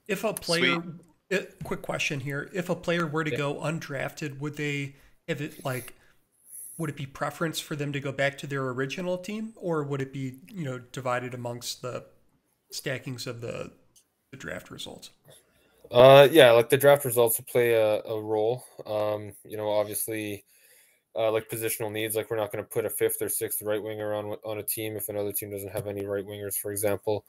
If 0.07 0.23
a 0.23 0.33
player, 0.33 0.81
Sweet. 0.81 0.93
Eh, 1.31 1.45
quick 1.63 1.81
question 1.81 2.21
here: 2.21 2.49
If 2.53 2.69
a 2.69 2.75
player 2.75 3.05
were 3.05 3.23
to 3.23 3.31
yeah. 3.31 3.37
go 3.37 3.55
undrafted, 3.55 4.39
would 4.39 4.55
they 4.55 4.95
have 5.27 5.41
it 5.41 5.65
like? 5.65 5.93
would 6.77 6.89
it 6.89 6.95
be 6.95 7.05
preference 7.05 7.59
for 7.59 7.75
them 7.75 7.93
to 7.93 7.99
go 7.99 8.11
back 8.11 8.37
to 8.37 8.47
their 8.47 8.67
original 8.69 9.17
team 9.17 9.53
or 9.55 9.83
would 9.83 10.01
it 10.01 10.11
be 10.11 10.39
you 10.51 10.65
know 10.65 10.79
divided 10.91 11.33
amongst 11.33 11.81
the 11.81 12.03
stackings 12.71 13.27
of 13.27 13.41
the 13.41 13.71
the 14.31 14.37
draft 14.37 14.69
results? 14.69 15.11
Uh, 15.91 16.27
yeah, 16.31 16.51
like 16.51 16.69
the 16.69 16.77
draft 16.77 17.05
results 17.05 17.37
will 17.37 17.45
play 17.45 17.73
a, 17.73 18.01
a 18.03 18.21
role. 18.21 18.63
Um, 18.85 19.33
you 19.43 19.57
know, 19.57 19.69
obviously, 19.69 20.45
uh, 21.15 21.31
like 21.31 21.49
positional 21.49 21.91
needs, 21.91 22.15
like 22.15 22.29
we're 22.29 22.37
not 22.37 22.51
going 22.51 22.63
to 22.63 22.69
put 22.69 22.85
a 22.85 22.89
fifth 22.89 23.21
or 23.21 23.29
sixth 23.29 23.61
right 23.61 23.81
winger 23.81 24.13
on 24.13 24.35
on 24.45 24.59
a 24.59 24.63
team 24.63 24.97
if 24.97 25.09
another 25.09 25.31
team 25.31 25.51
doesn't 25.51 25.71
have 25.71 25.87
any 25.87 26.05
right 26.05 26.25
wingers, 26.25 26.55
for 26.57 26.71
example. 26.71 27.25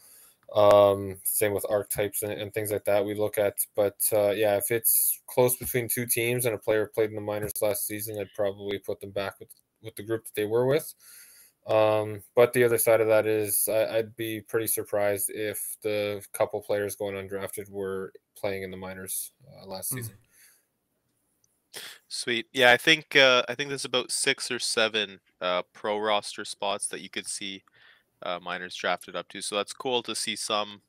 Um, 0.54 1.16
same 1.24 1.52
with 1.54 1.66
archetypes 1.68 2.22
and, 2.22 2.32
and 2.32 2.54
things 2.54 2.70
like 2.72 2.84
that 2.86 3.04
we 3.04 3.14
look 3.14 3.38
at. 3.38 3.56
But 3.76 3.96
uh, 4.12 4.30
yeah, 4.30 4.56
if 4.56 4.70
it's 4.70 5.20
close 5.26 5.56
between 5.56 5.88
two 5.88 6.06
teams 6.06 6.46
and 6.46 6.54
a 6.54 6.58
player 6.58 6.86
played 6.94 7.10
in 7.10 7.16
the 7.16 7.22
minors 7.22 7.52
last 7.62 7.86
season, 7.86 8.18
I'd 8.20 8.34
probably 8.34 8.78
put 8.78 9.00
them 9.00 9.10
back 9.12 9.40
with 9.40 9.50
with 9.82 9.96
the 9.96 10.04
group 10.04 10.24
that 10.24 10.34
they 10.34 10.46
were 10.46 10.66
with. 10.66 10.94
Um, 11.66 12.22
but 12.36 12.52
the 12.52 12.62
other 12.62 12.78
side 12.78 13.00
of 13.00 13.08
that 13.08 13.26
is 13.26 13.68
I, 13.68 13.96
would 13.96 14.14
be 14.14 14.40
pretty 14.40 14.68
surprised 14.68 15.30
if 15.34 15.76
the 15.82 16.24
couple 16.32 16.60
players 16.60 16.94
going 16.94 17.16
undrafted 17.16 17.68
were 17.68 18.12
playing 18.36 18.62
in 18.62 18.70
the 18.70 18.76
minors 18.76 19.32
uh, 19.60 19.66
last 19.66 19.92
mm. 19.92 19.96
season. 19.96 20.14
Sweet. 22.08 22.46
Yeah, 22.52 22.72
I 22.72 22.76
think 22.76 23.16
uh, 23.16 23.42
I 23.48 23.54
think 23.54 23.68
there's 23.68 23.84
about 23.84 24.12
six 24.12 24.50
or 24.50 24.58
seven 24.58 25.18
uh, 25.40 25.62
pro 25.72 25.98
roster 25.98 26.44
spots 26.44 26.86
that 26.88 27.00
you 27.00 27.10
could 27.10 27.26
see 27.26 27.64
uh, 28.22 28.38
minors 28.40 28.76
drafted 28.76 29.16
up 29.16 29.28
to. 29.28 29.42
So 29.42 29.56
that's 29.56 29.72
cool 29.72 30.02
to 30.04 30.14
see 30.14 30.36
some. 30.36 30.82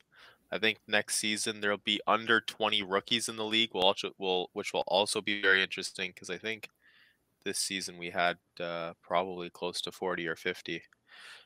I 0.51 0.59
think 0.59 0.77
next 0.87 1.17
season 1.17 1.59
there'll 1.59 1.77
be 1.77 1.99
under 2.07 2.39
20 2.39 2.81
rookies 2.83 3.27
in 3.27 3.35
the 3.35 3.43
league, 3.43 3.73
will 3.73 3.81
also, 3.81 4.11
will 4.17 4.49
which 4.53 4.73
will 4.73 4.85
also 4.87 5.21
be 5.21 5.41
very 5.41 5.61
interesting 5.61 6.11
because 6.11 6.29
I 6.29 6.37
think 6.37 6.69
this 7.47 7.59
season 7.59 7.97
we 7.97 8.09
had 8.09 8.37
uh, 8.59 8.93
probably 9.01 9.49
close 9.49 9.79
to 9.81 9.91
40 9.91 10.27
or 10.27 10.35
50. 10.35 10.83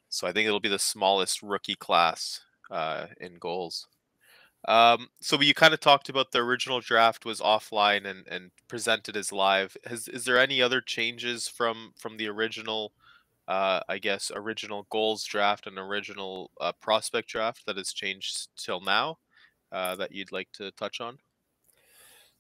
So 0.10 0.28
I 0.28 0.34
think 0.34 0.48
it'll 0.48 0.60
be 0.60 0.68
the 0.68 0.80
smallest 0.80 1.42
rookie 1.44 1.76
class 1.76 2.42
uh, 2.72 3.08
in 3.20 3.38
GOHLS. 3.40 3.86
Um, 4.68 5.08
so 5.22 5.40
you 5.42 5.54
kind 5.54 5.74
of 5.74 5.80
talked 5.80 6.10
about 6.10 6.32
the 6.32 6.40
original 6.40 6.82
draft 6.82 7.26
was 7.26 7.40
offline 7.40 8.06
and, 8.06 8.28
and 8.28 8.52
presented 8.68 9.16
as 9.16 9.32
live. 9.32 9.78
Has 9.86 10.08
is 10.08 10.26
there 10.26 10.40
any 10.40 10.62
other 10.62 10.82
changes 10.82 11.48
from 11.48 11.94
from 11.98 12.18
the 12.18 12.28
original, 12.28 12.94
uh, 13.48 13.80
I 13.90 13.98
guess, 13.98 14.32
original 14.36 14.86
GOHLS 14.92 15.26
draft 15.26 15.66
and 15.68 15.78
original 15.78 16.52
uh, 16.60 16.74
prospect 16.74 17.30
draft 17.30 17.66
that 17.66 17.78
has 17.78 17.94
changed 17.94 18.50
till 18.56 18.82
now 18.82 19.18
uh, 19.72 19.96
that 19.96 20.12
you'd 20.12 20.32
like 20.32 20.50
to 20.54 20.72
touch 20.72 21.02
on? 21.02 21.18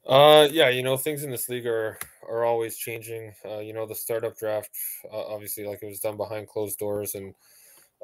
Uh, 0.07 0.47
yeah, 0.51 0.69
you 0.69 0.81
know 0.81 0.97
things 0.97 1.23
in 1.23 1.29
this 1.29 1.47
league 1.47 1.67
are 1.67 1.97
are 2.27 2.43
always 2.43 2.75
changing. 2.77 3.33
Uh, 3.45 3.59
you 3.59 3.73
know 3.73 3.85
the 3.85 3.95
startup 3.95 4.35
draft, 4.37 4.71
uh, 5.11 5.25
obviously, 5.27 5.65
like 5.65 5.79
it 5.83 5.85
was 5.87 5.99
done 5.99 6.17
behind 6.17 6.47
closed 6.47 6.79
doors 6.79 7.13
and 7.15 7.33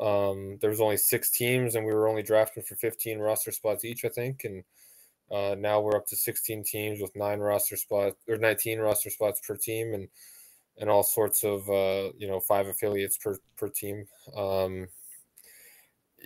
um, 0.02 0.58
there 0.62 0.70
was 0.72 0.82
only 0.82 0.98
six 0.98 1.32
teams, 1.32 1.76
and 1.76 1.86
we 1.86 1.94
were 1.94 2.08
only 2.10 2.24
drafting 2.24 2.64
for 2.64 2.76
15 2.76 3.20
roster 3.20 3.52
spots 3.52 3.86
each, 3.86 4.06
I 4.06 4.10
think. 4.10 4.44
And 4.46 4.64
uh, 5.32 5.56
now 5.60 5.82
we're 5.82 5.98
up 5.98 6.08
to 6.08 6.16
16 6.18 6.64
teams 6.64 7.02
with 7.02 7.16
nine 7.16 7.40
roster 7.40 7.78
spots 7.78 8.16
or 8.28 8.38
19 8.38 8.80
roster 8.80 9.10
spots 9.12 9.42
per 9.48 9.58
team, 9.58 9.94
and 9.94 10.10
and 10.80 10.90
all 10.90 11.04
sorts 11.04 11.44
of 11.44 11.70
uh, 11.70 12.12
you 12.18 12.28
know 12.28 12.40
five 12.42 12.68
affiliates 12.68 13.18
per 13.18 13.38
per 13.58 13.70
team. 13.70 14.08
Um, 14.36 14.88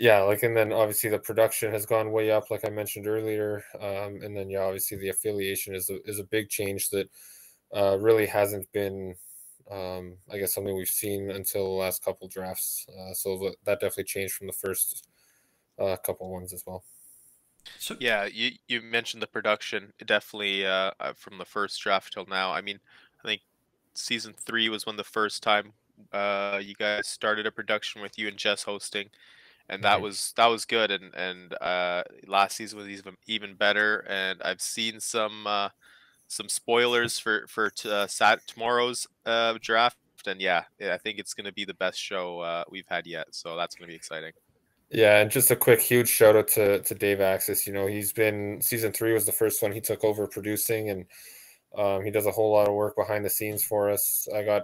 yeah, 0.01 0.21
like 0.21 0.41
and 0.41 0.57
then 0.57 0.73
obviously 0.73 1.11
the 1.11 1.19
production 1.19 1.71
has 1.71 1.85
gone 1.85 2.11
way 2.11 2.31
up, 2.31 2.49
like 2.49 2.65
I 2.65 2.71
mentioned 2.71 3.05
earlier, 3.05 3.63
um, 3.79 4.19
and 4.23 4.35
then 4.35 4.49
yeah, 4.49 4.61
obviously 4.61 4.97
the 4.97 5.09
affiliation 5.09 5.75
is 5.75 5.91
a, 5.91 6.01
is 6.09 6.17
a 6.17 6.23
big 6.23 6.49
change 6.49 6.89
that 6.89 7.07
uh, 7.75 7.99
really 7.99 8.25
hasn't 8.25 8.71
been 8.71 9.13
um, 9.69 10.17
I 10.31 10.39
guess 10.39 10.55
something 10.55 10.75
we've 10.75 10.87
seen 10.87 11.29
until 11.29 11.65
the 11.65 11.81
last 11.81 12.03
couple 12.03 12.27
drafts. 12.27 12.87
Uh, 12.89 13.13
so 13.13 13.53
that 13.63 13.79
definitely 13.79 14.05
changed 14.05 14.33
from 14.33 14.47
the 14.47 14.53
first 14.53 15.07
uh, 15.77 15.95
couple 15.97 16.31
ones 16.31 16.51
as 16.51 16.63
well. 16.65 16.83
So 17.77 17.95
yeah, 17.99 18.25
you 18.25 18.53
you 18.67 18.81
mentioned 18.81 19.21
the 19.21 19.27
production. 19.27 19.93
definitely 20.03 20.65
uh, 20.65 20.91
uh, 20.99 21.13
from 21.13 21.37
the 21.37 21.45
first 21.45 21.79
draft 21.79 22.13
till 22.13 22.25
now. 22.25 22.51
I 22.51 22.61
mean, 22.61 22.79
I 23.23 23.27
think 23.27 23.41
season 23.93 24.33
three 24.33 24.67
was 24.67 24.87
when 24.87 24.97
the 24.97 25.03
first 25.03 25.43
time 25.43 25.73
uh, 26.11 26.59
you 26.59 26.73
guys 26.73 27.07
started 27.07 27.45
a 27.45 27.51
production 27.51 28.01
with 28.01 28.17
you 28.17 28.27
and 28.27 28.37
Jess 28.37 28.63
hosting, 28.63 29.09
and 29.69 29.83
that 29.83 30.01
was 30.01 30.33
that 30.37 30.47
was 30.47 30.65
good. 30.65 30.91
And 30.91 31.13
and 31.15 31.53
uh, 31.61 32.03
last 32.27 32.57
season 32.57 32.79
was 32.79 32.87
even 32.87 33.15
even 33.27 33.55
better. 33.55 34.05
And 34.09 34.41
I've 34.41 34.61
seen 34.61 34.99
some 34.99 35.47
uh, 35.47 35.69
some 36.27 36.49
spoilers 36.49 37.19
for 37.19 37.45
for 37.47 37.69
t- 37.69 37.89
uh, 37.89 38.07
sat- 38.07 38.45
tomorrow's 38.47 39.07
uh, 39.25 39.57
draft, 39.61 39.97
and 40.25 40.41
yeah, 40.41 40.63
I 40.81 40.97
think 40.97 41.19
it's 41.19 41.33
going 41.33 41.45
to 41.45 41.53
be 41.53 41.65
the 41.65 41.73
best 41.73 41.99
show 41.99 42.39
uh, 42.39 42.63
we've 42.69 42.87
had 42.87 43.05
yet. 43.07 43.27
So 43.31 43.55
that's 43.55 43.75
going 43.75 43.87
to 43.87 43.91
be 43.91 43.95
exciting. 43.95 44.31
Yeah, 44.89 45.19
and 45.19 45.31
just 45.31 45.51
a 45.51 45.55
quick 45.55 45.79
huge 45.79 46.09
shout 46.09 46.35
out 46.35 46.49
to 46.49 46.81
to 46.81 46.95
Dave 46.95 47.21
Axis. 47.21 47.65
You 47.65 47.73
know, 47.73 47.87
he's 47.87 48.11
been 48.11 48.59
season 48.61 48.91
three 48.91 49.13
was 49.13 49.25
the 49.25 49.31
first 49.31 49.61
one 49.61 49.71
he 49.71 49.81
took 49.81 50.03
over 50.03 50.27
producing, 50.27 50.89
and 50.89 51.05
um, 51.77 52.03
he 52.03 52.11
does 52.11 52.25
a 52.25 52.31
whole 52.31 52.51
lot 52.51 52.67
of 52.67 52.73
work 52.73 52.95
behind 52.95 53.23
the 53.23 53.29
scenes 53.29 53.63
for 53.63 53.89
us. 53.89 54.27
I 54.35 54.43
got 54.43 54.63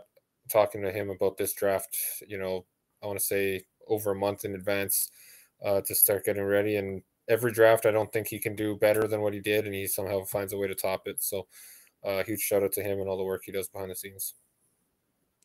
talking 0.51 0.82
to 0.82 0.92
him 0.92 1.10
about 1.10 1.38
this 1.38 1.54
draft. 1.54 1.98
You 2.27 2.38
know, 2.38 2.66
I 3.01 3.08
want 3.08 3.20
to 3.20 3.25
say 3.25 3.63
over 3.89 4.12
a 4.12 4.15
month 4.15 4.46
in 4.46 4.56
advance 4.56 5.10
uh, 5.63 5.82
to 5.82 5.96
start 5.96 6.25
getting 6.25 6.44
ready, 6.44 6.75
and 6.75 7.01
every 7.27 7.51
draft, 7.51 7.86
I 7.86 7.91
don't 7.91 8.12
think 8.12 8.27
he 8.27 8.39
can 8.39 8.56
do 8.56 8.75
better 8.75 9.08
than 9.08 9.22
what 9.22 9.34
he 9.34 9.39
did, 9.39 9.65
and 9.65 9.74
he 9.74 9.88
somehow 9.88 10.24
finds 10.24 10.53
a 10.53 10.58
way 10.58 10.67
to 10.67 10.75
top 10.75 11.08
it. 11.08 11.22
So, 11.22 11.48
uh, 12.03 12.24
huge 12.24 12.41
shout 12.41 12.63
out 12.63 12.72
to 12.74 12.84
him 12.84 13.00
and 13.00 13.10
all 13.10 13.17
the 13.17 13.24
work 13.24 13.44
he 13.46 13.51
does 13.51 13.67
behind 13.67 13.91
the 13.91 13.96
scenes. 13.96 14.36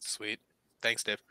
Sweet, 0.00 0.38
thanks, 0.80 1.02
Dave. 1.02 1.22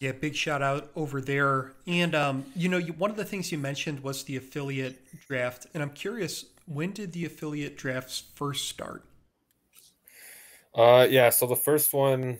Yeah, 0.00 0.12
big 0.12 0.36
shout 0.36 0.62
out 0.62 0.90
over 0.94 1.20
there. 1.20 1.72
And 1.86 2.14
um, 2.14 2.44
you 2.54 2.68
know, 2.68 2.78
you, 2.78 2.92
one 2.92 3.10
of 3.10 3.16
the 3.16 3.24
things 3.24 3.50
you 3.50 3.58
mentioned 3.58 4.00
was 4.00 4.22
the 4.24 4.36
affiliate 4.36 5.00
draft, 5.26 5.66
and 5.74 5.82
I'm 5.82 5.90
curious, 5.90 6.46
when 6.66 6.92
did 6.92 7.12
the 7.12 7.24
affiliate 7.24 7.76
drafts 7.76 8.22
first 8.34 8.68
start? 8.68 9.04
Uh, 10.74 11.06
yeah, 11.10 11.30
so 11.30 11.46
the 11.46 11.56
first 11.56 11.92
one, 11.92 12.38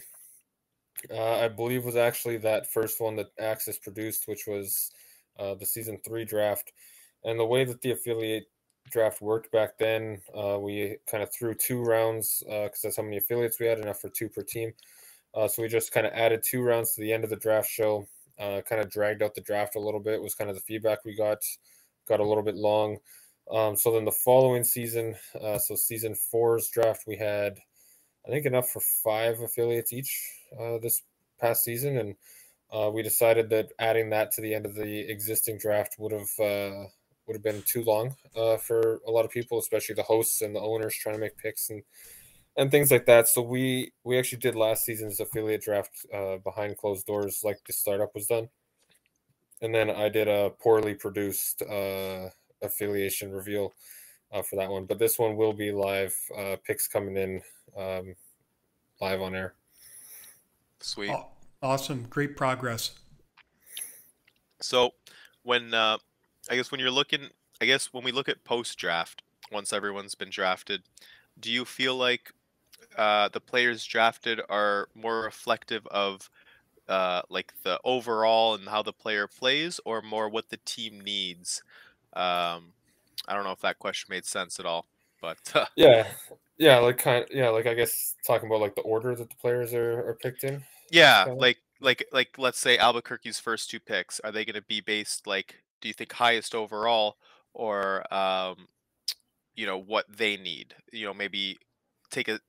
uh, 1.11 1.37
I 1.37 1.49
believe, 1.49 1.85
was 1.85 1.97
actually 1.97 2.39
that 2.39 2.73
first 2.73 3.01
one 3.01 3.17
that 3.17 3.33
Axis 3.39 3.79
produced, 3.79 4.29
which 4.29 4.47
was 4.47 4.91
uh, 5.39 5.55
the 5.55 5.67
season 5.67 5.99
three 6.05 6.25
draft. 6.25 6.73
And 7.25 7.39
the 7.39 7.47
way 7.47 7.65
that 7.65 7.81
the 7.81 7.93
affiliate 7.93 8.45
draft 8.91 9.21
worked 9.21 9.51
back 9.53 9.77
then, 9.79 10.21
uh, 10.35 10.59
we 10.59 10.97
kind 11.11 11.23
of 11.23 11.33
threw 11.33 11.55
two 11.55 11.83
rounds 11.83 12.43
because 12.47 12.71
uh, 12.71 12.79
that's 12.85 12.97
how 12.97 13.03
many 13.03 13.19
affiliates 13.19 13.59
we 13.59 13.67
had, 13.67 13.79
enough 13.79 14.01
for 14.01 14.09
two 14.09 14.29
per 14.29 14.43
team. 14.43 14.73
Uh, 15.35 15.47
so 15.49 15.63
we 15.63 15.69
just 15.69 15.93
kind 15.93 16.07
of 16.07 16.13
added 16.13 16.43
two 16.43 16.63
rounds 16.63 16.95
to 16.95 17.01
the 17.01 17.13
end 17.13 17.25
of 17.25 17.31
the 17.31 17.37
draft 17.37 17.69
show. 17.69 18.07
Uh, 18.39 18.61
kind 18.69 18.81
of 18.81 18.91
dragged 18.91 19.23
out 19.23 19.35
the 19.35 19.41
draft 19.41 19.75
a 19.75 19.81
little 19.81 20.01
bit. 20.01 20.23
Was 20.23 20.35
kind 20.35 20.49
of 20.49 20.57
the 20.57 20.63
feedback 20.63 21.05
we 21.05 21.17
got. 21.17 21.39
Got 22.09 22.21
a 22.21 22.25
little 22.25 22.45
bit 22.45 22.57
long. 22.57 22.99
Um, 23.51 23.77
so 23.77 23.93
then 23.93 24.05
the 24.05 24.13
following 24.13 24.63
season, 24.63 25.15
so 25.59 25.75
season 25.75 26.15
four's 26.15 26.69
draft, 26.69 27.05
we 27.07 27.17
had, 27.17 27.59
I 28.27 28.31
think, 28.31 28.47
enough 28.47 28.69
for 28.71 28.81
five 28.81 29.41
affiliates 29.41 29.93
each 29.93 30.13
this 30.83 31.03
past 31.41 31.65
season, 31.65 31.97
and 31.97 32.15
uh, 32.71 32.91
we 32.93 33.03
decided 33.03 33.49
that 33.51 33.73
adding 33.79 34.11
that 34.11 34.31
to 34.33 34.41
the 34.41 34.55
end 34.55 34.67
of 34.67 34.75
the 34.75 35.11
existing 35.11 35.59
draft 35.59 35.97
would 35.99 36.13
have 36.13 36.39
uh, 36.41 36.85
would 37.27 37.35
have 37.35 37.43
been 37.43 37.63
too 37.63 37.83
long 37.83 38.17
uh, 38.37 38.57
for 38.57 39.01
a 39.07 39.11
lot 39.11 39.25
of 39.25 39.31
people, 39.31 39.59
especially 39.59 39.95
the 39.95 40.03
hosts 40.03 40.43
and 40.43 40.55
the 40.55 40.61
owners 40.61 40.97
trying 40.97 41.15
to 41.15 41.21
make 41.21 41.37
picks 41.39 41.71
and 41.71 41.83
and 42.57 42.71
things 42.71 42.91
like 42.91 43.07
that. 43.07 43.29
So 43.29 43.41
we 43.41 43.93
we 44.05 44.19
actually 44.19 44.39
did 44.41 44.55
last 44.55 44.85
season's 44.85 45.21
affiliate 45.21 45.63
draft 45.63 46.07
uh, 46.13 46.37
behind 46.39 46.77
closed 46.77 47.07
doors, 47.07 47.41
like 47.45 47.59
the 47.67 47.73
startup 47.73 48.15
was 48.15 48.27
done, 48.27 48.49
and 49.63 49.75
then 49.75 49.91
I 49.91 50.09
did 50.09 50.29
a 50.29 50.51
poorly 50.51 50.95
produced 50.95 51.63
uh, 51.63 52.29
affiliation 52.63 53.33
reveal 53.33 53.73
uh, 54.33 54.43
for 54.43 54.57
that 54.57 54.71
one. 54.71 54.85
But 54.85 54.99
this 54.99 55.19
one 55.19 55.37
will 55.37 55.53
be 55.53 55.73
live. 55.73 56.17
Uh, 56.37 56.57
picks 56.65 56.89
coming 56.89 57.17
in 57.17 57.43
um, 57.77 58.15
live 59.01 59.21
on 59.21 59.35
air. 59.35 59.55
Sweet. 60.81 61.15
Awesome. 61.63 62.07
Great 62.09 62.37
progress. 62.37 62.93
So 64.61 64.93
when 65.43 65.75
uh, 65.75 65.99
I 66.51 66.57
guess 66.57 66.71
when 66.71 66.81
you're 66.81 66.91
looking, 66.91 67.29
I 67.61 67.67
guess 67.67 67.93
when 67.93 68.05
we 68.05 68.13
look 68.13 68.29
at 68.29 68.45
post 68.45 68.79
draft, 68.79 69.23
once 69.51 69.73
everyone's 69.73 70.15
been 70.15 70.31
drafted, 70.31 70.83
do 71.41 71.51
you 71.51 71.65
feel 71.65 71.97
like 71.97 72.33
uh, 72.97 73.29
the 73.29 73.41
players 73.41 73.85
drafted 73.85 74.41
are 74.49 74.89
more 74.95 75.23
reflective 75.23 75.87
of 75.89 76.31
uh, 76.89 77.23
like 77.29 77.53
the 77.65 77.79
overall 77.85 78.55
and 78.55 78.69
how 78.69 78.83
the 78.83 78.93
player 78.93 79.27
plays, 79.27 79.81
or 79.85 80.01
more 80.03 80.29
what 80.29 80.49
the 80.49 80.59
team 80.65 81.01
needs? 81.01 81.63
Um, 82.15 82.73
I 83.29 83.35
don't 83.35 83.45
know 83.45 83.53
if 83.53 83.61
that 83.61 83.79
question 83.79 84.09
made 84.11 84.25
sense 84.25 84.59
at 84.59 84.67
all, 84.67 84.87
but 85.21 85.39
uh, 85.55 85.67
yeah, 85.77 86.07
yeah, 86.57 86.79
like 86.79 86.99
kind, 86.99 87.25
of, 87.25 87.31
yeah, 87.31 87.51
like 87.51 87.67
I 87.67 87.75
guess 87.75 88.15
talking 88.27 88.49
about 88.49 88.61
like 88.61 88.75
the 88.75 88.83
order 88.83 89.15
that 89.15 89.29
the 89.29 89.37
players 89.37 89.75
are, 89.75 90.09
are 90.09 90.19
picked 90.21 90.45
in. 90.45 90.63
Yeah, 90.91 91.27
like 91.37 91.59
like 91.81 92.05
like 92.13 92.31
let's 92.39 92.59
say 92.59 92.79
Albuquerque's 92.79 93.39
first 93.39 93.71
two 93.71 93.81
picks, 93.81 94.21
are 94.21 94.33
they 94.33 94.45
going 94.45 94.55
to 94.55 94.63
be 94.63 94.81
based 94.81 95.27
like 95.27 95.63
do 95.81 95.89
you 95.89 95.95
think 95.95 96.13
highest 96.13 96.55
overall 96.55 97.17
or 97.55 98.13
um 98.13 98.69
you 99.55 99.67
know 99.67 99.79
what 99.79 100.07
they 100.09 100.37
need? 100.37 100.75
You 100.93 101.07
know 101.07 101.15
maybe 101.15 101.59
take 102.11 102.29
a 102.29 102.41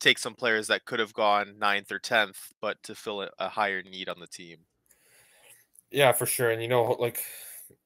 take 0.00 0.18
some 0.18 0.34
players 0.34 0.66
that 0.66 0.84
could 0.84 0.98
have 0.98 1.14
gone 1.14 1.54
ninth 1.58 1.92
or 1.92 2.00
10th 2.00 2.52
but 2.60 2.82
to 2.82 2.94
fill 2.94 3.22
a, 3.22 3.30
a 3.38 3.48
higher 3.48 3.82
need 3.82 4.08
on 4.08 4.18
the 4.18 4.26
team. 4.26 4.58
Yeah 5.90 6.12
for 6.12 6.26
sure 6.26 6.50
and 6.50 6.62
you 6.62 6.68
know 6.68 6.96
like 6.98 7.22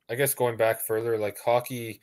i 0.08 0.14
guess 0.14 0.32
going 0.32 0.56
back 0.56 0.80
further 0.80 1.18
like 1.18 1.36
hockey 1.44 2.00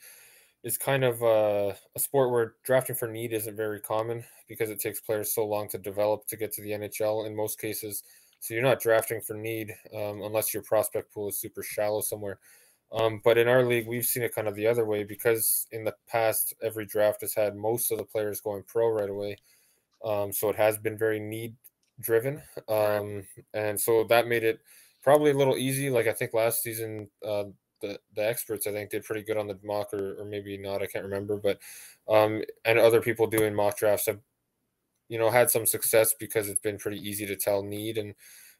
is 0.64 0.78
kind 0.78 1.04
of 1.04 1.22
uh, 1.22 1.74
a 1.94 1.98
sport 1.98 2.32
where 2.32 2.54
drafting 2.64 2.96
for 2.96 3.06
need 3.06 3.34
isn't 3.34 3.54
very 3.54 3.80
common 3.80 4.24
because 4.48 4.70
it 4.70 4.80
takes 4.80 4.98
players 4.98 5.34
so 5.34 5.46
long 5.46 5.68
to 5.68 5.78
develop 5.78 6.26
to 6.26 6.36
get 6.36 6.52
to 6.52 6.62
the 6.62 6.70
NHL 6.70 7.26
in 7.26 7.36
most 7.36 7.60
cases. 7.60 8.02
So 8.40 8.54
you're 8.54 8.62
not 8.62 8.80
drafting 8.80 9.20
for 9.20 9.34
need 9.34 9.70
um, 9.94 10.22
unless 10.22 10.54
your 10.54 10.62
prospect 10.62 11.12
pool 11.12 11.28
is 11.28 11.38
super 11.38 11.62
shallow 11.62 12.00
somewhere. 12.00 12.38
Um, 12.92 13.20
but 13.24 13.36
in 13.38 13.46
our 13.46 13.62
league, 13.62 13.86
we've 13.86 14.04
seen 14.06 14.22
it 14.22 14.34
kind 14.34 14.48
of 14.48 14.54
the 14.54 14.66
other 14.66 14.86
way 14.86 15.04
because 15.04 15.66
in 15.70 15.84
the 15.84 15.94
past, 16.08 16.54
every 16.62 16.86
draft 16.86 17.20
has 17.20 17.34
had 17.34 17.56
most 17.56 17.90
of 17.90 17.98
the 17.98 18.04
players 18.04 18.40
going 18.40 18.62
pro 18.66 18.88
right 18.88 19.10
away. 19.10 19.36
Um, 20.02 20.32
so 20.32 20.48
it 20.48 20.56
has 20.56 20.78
been 20.78 20.96
very 20.96 21.20
need 21.20 21.56
driven. 22.00 22.42
Um, 22.68 23.26
and 23.52 23.78
so 23.78 24.04
that 24.04 24.28
made 24.28 24.44
it 24.44 24.60
probably 25.02 25.30
a 25.30 25.36
little 25.36 25.56
easy. 25.56 25.90
Like 25.90 26.06
I 26.06 26.12
think 26.12 26.32
last 26.32 26.62
season, 26.62 27.10
uh, 27.26 27.44
the 27.86 27.98
the 28.14 28.26
experts 28.26 28.66
I 28.66 28.72
think 28.72 28.90
did 28.90 29.04
pretty 29.04 29.22
good 29.22 29.36
on 29.36 29.46
the 29.46 29.58
mock 29.62 29.92
or, 29.92 30.20
or 30.20 30.24
maybe 30.24 30.56
not 30.56 30.82
I 30.82 30.86
can't 30.86 31.04
remember 31.04 31.36
but 31.36 31.58
um 32.08 32.42
and 32.64 32.78
other 32.78 33.00
people 33.00 33.26
doing 33.26 33.54
mock 33.54 33.78
drafts 33.78 34.06
have 34.06 34.20
you 35.08 35.18
know 35.18 35.30
had 35.30 35.50
some 35.50 35.66
success 35.66 36.14
because 36.18 36.48
it's 36.48 36.60
been 36.60 36.78
pretty 36.78 36.98
easy 36.98 37.26
to 37.26 37.36
tell 37.36 37.62
need 37.62 37.98
and 37.98 38.14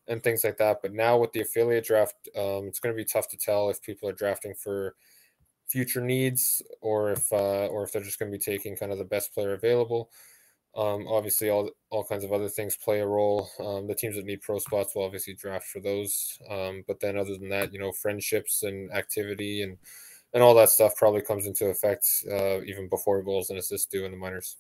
and 0.06 0.22
things 0.22 0.44
like 0.44 0.58
that. 0.58 0.80
But 0.82 0.92
now 0.92 1.16
with 1.16 1.32
the 1.32 1.40
affiliate 1.40 1.86
draft 1.86 2.28
um, 2.36 2.66
it's 2.68 2.78
going 2.78 2.94
to 2.94 2.96
be 2.96 3.06
tough 3.06 3.28
to 3.28 3.38
tell 3.38 3.70
if 3.70 3.82
people 3.82 4.08
are 4.08 4.12
drafting 4.12 4.54
for 4.54 4.94
future 5.68 6.02
needs 6.02 6.62
or 6.82 7.12
if 7.12 7.32
uh, 7.32 7.66
or 7.66 7.84
if 7.84 7.92
they're 7.92 8.02
just 8.02 8.18
going 8.18 8.30
to 8.30 8.38
be 8.38 8.42
taking 8.42 8.76
kind 8.76 8.92
of 8.92 8.98
the 8.98 9.04
best 9.04 9.32
player 9.34 9.54
available 9.54 10.10
um, 10.76 11.06
obviously, 11.08 11.50
all 11.50 11.70
all 11.90 12.04
kinds 12.04 12.24
of 12.24 12.32
other 12.32 12.48
things 12.48 12.76
play 12.76 13.00
a 13.00 13.06
role. 13.06 13.48
Um, 13.60 13.86
the 13.86 13.94
teams 13.94 14.16
that 14.16 14.24
need 14.24 14.42
pro 14.42 14.58
spots 14.58 14.94
will 14.94 15.04
obviously 15.04 15.34
draft 15.34 15.66
for 15.66 15.80
those. 15.80 16.38
Um, 16.50 16.82
but 16.86 17.00
then, 17.00 17.16
other 17.16 17.36
than 17.38 17.48
that, 17.50 17.72
you 17.72 17.78
know, 17.78 17.92
friendships 17.92 18.62
and 18.62 18.92
activity 18.92 19.62
and 19.62 19.78
and 20.32 20.42
all 20.42 20.54
that 20.54 20.70
stuff 20.70 20.96
probably 20.96 21.22
comes 21.22 21.46
into 21.46 21.66
effect 21.66 22.06
uh, 22.30 22.60
even 22.62 22.88
before 22.88 23.22
goals 23.22 23.50
and 23.50 23.58
assists 23.58 23.86
do 23.86 24.04
in 24.04 24.10
the 24.10 24.16
minors. 24.16 24.56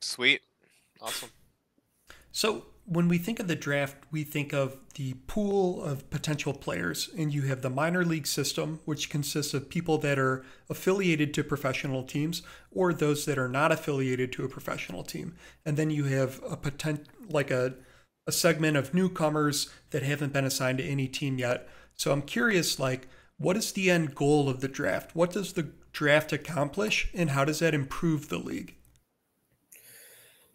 Sweet, 0.00 0.42
awesome. 1.00 1.30
So 2.30 2.66
when 2.86 3.08
we 3.08 3.18
think 3.18 3.40
of 3.40 3.48
the 3.48 3.56
draft, 3.56 3.96
we 4.10 4.22
think 4.22 4.52
of 4.52 4.76
the 4.94 5.14
pool 5.26 5.82
of 5.82 6.08
potential 6.08 6.54
players, 6.54 7.10
and 7.18 7.34
you 7.34 7.42
have 7.42 7.60
the 7.60 7.70
minor 7.70 8.04
league 8.04 8.26
system, 8.26 8.80
which 8.84 9.10
consists 9.10 9.54
of 9.54 9.68
people 9.68 9.98
that 9.98 10.18
are 10.18 10.44
affiliated 10.70 11.34
to 11.34 11.44
professional 11.44 12.04
teams 12.04 12.42
or 12.70 12.92
those 12.92 13.24
that 13.24 13.38
are 13.38 13.48
not 13.48 13.72
affiliated 13.72 14.32
to 14.32 14.44
a 14.44 14.48
professional 14.48 15.02
team. 15.02 15.34
And 15.64 15.76
then 15.76 15.90
you 15.90 16.04
have 16.04 16.40
a 16.48 16.56
potent 16.56 17.06
like 17.28 17.50
a 17.50 17.74
a 18.26 18.32
segment 18.32 18.76
of 18.76 18.92
newcomers 18.92 19.70
that 19.90 20.02
haven't 20.02 20.32
been 20.32 20.44
assigned 20.44 20.78
to 20.78 20.84
any 20.84 21.06
team 21.06 21.38
yet. 21.38 21.68
So 21.94 22.10
I'm 22.10 22.22
curious, 22.22 22.78
like, 22.78 23.08
what 23.38 23.56
is 23.56 23.72
the 23.72 23.90
end 23.90 24.14
goal 24.14 24.48
of 24.48 24.60
the 24.60 24.68
draft? 24.68 25.14
What 25.14 25.32
does 25.32 25.52
the 25.52 25.70
draft 25.92 26.32
accomplish, 26.32 27.08
and 27.14 27.30
how 27.30 27.44
does 27.44 27.60
that 27.60 27.74
improve 27.74 28.28
the 28.28 28.38
league? 28.38 28.74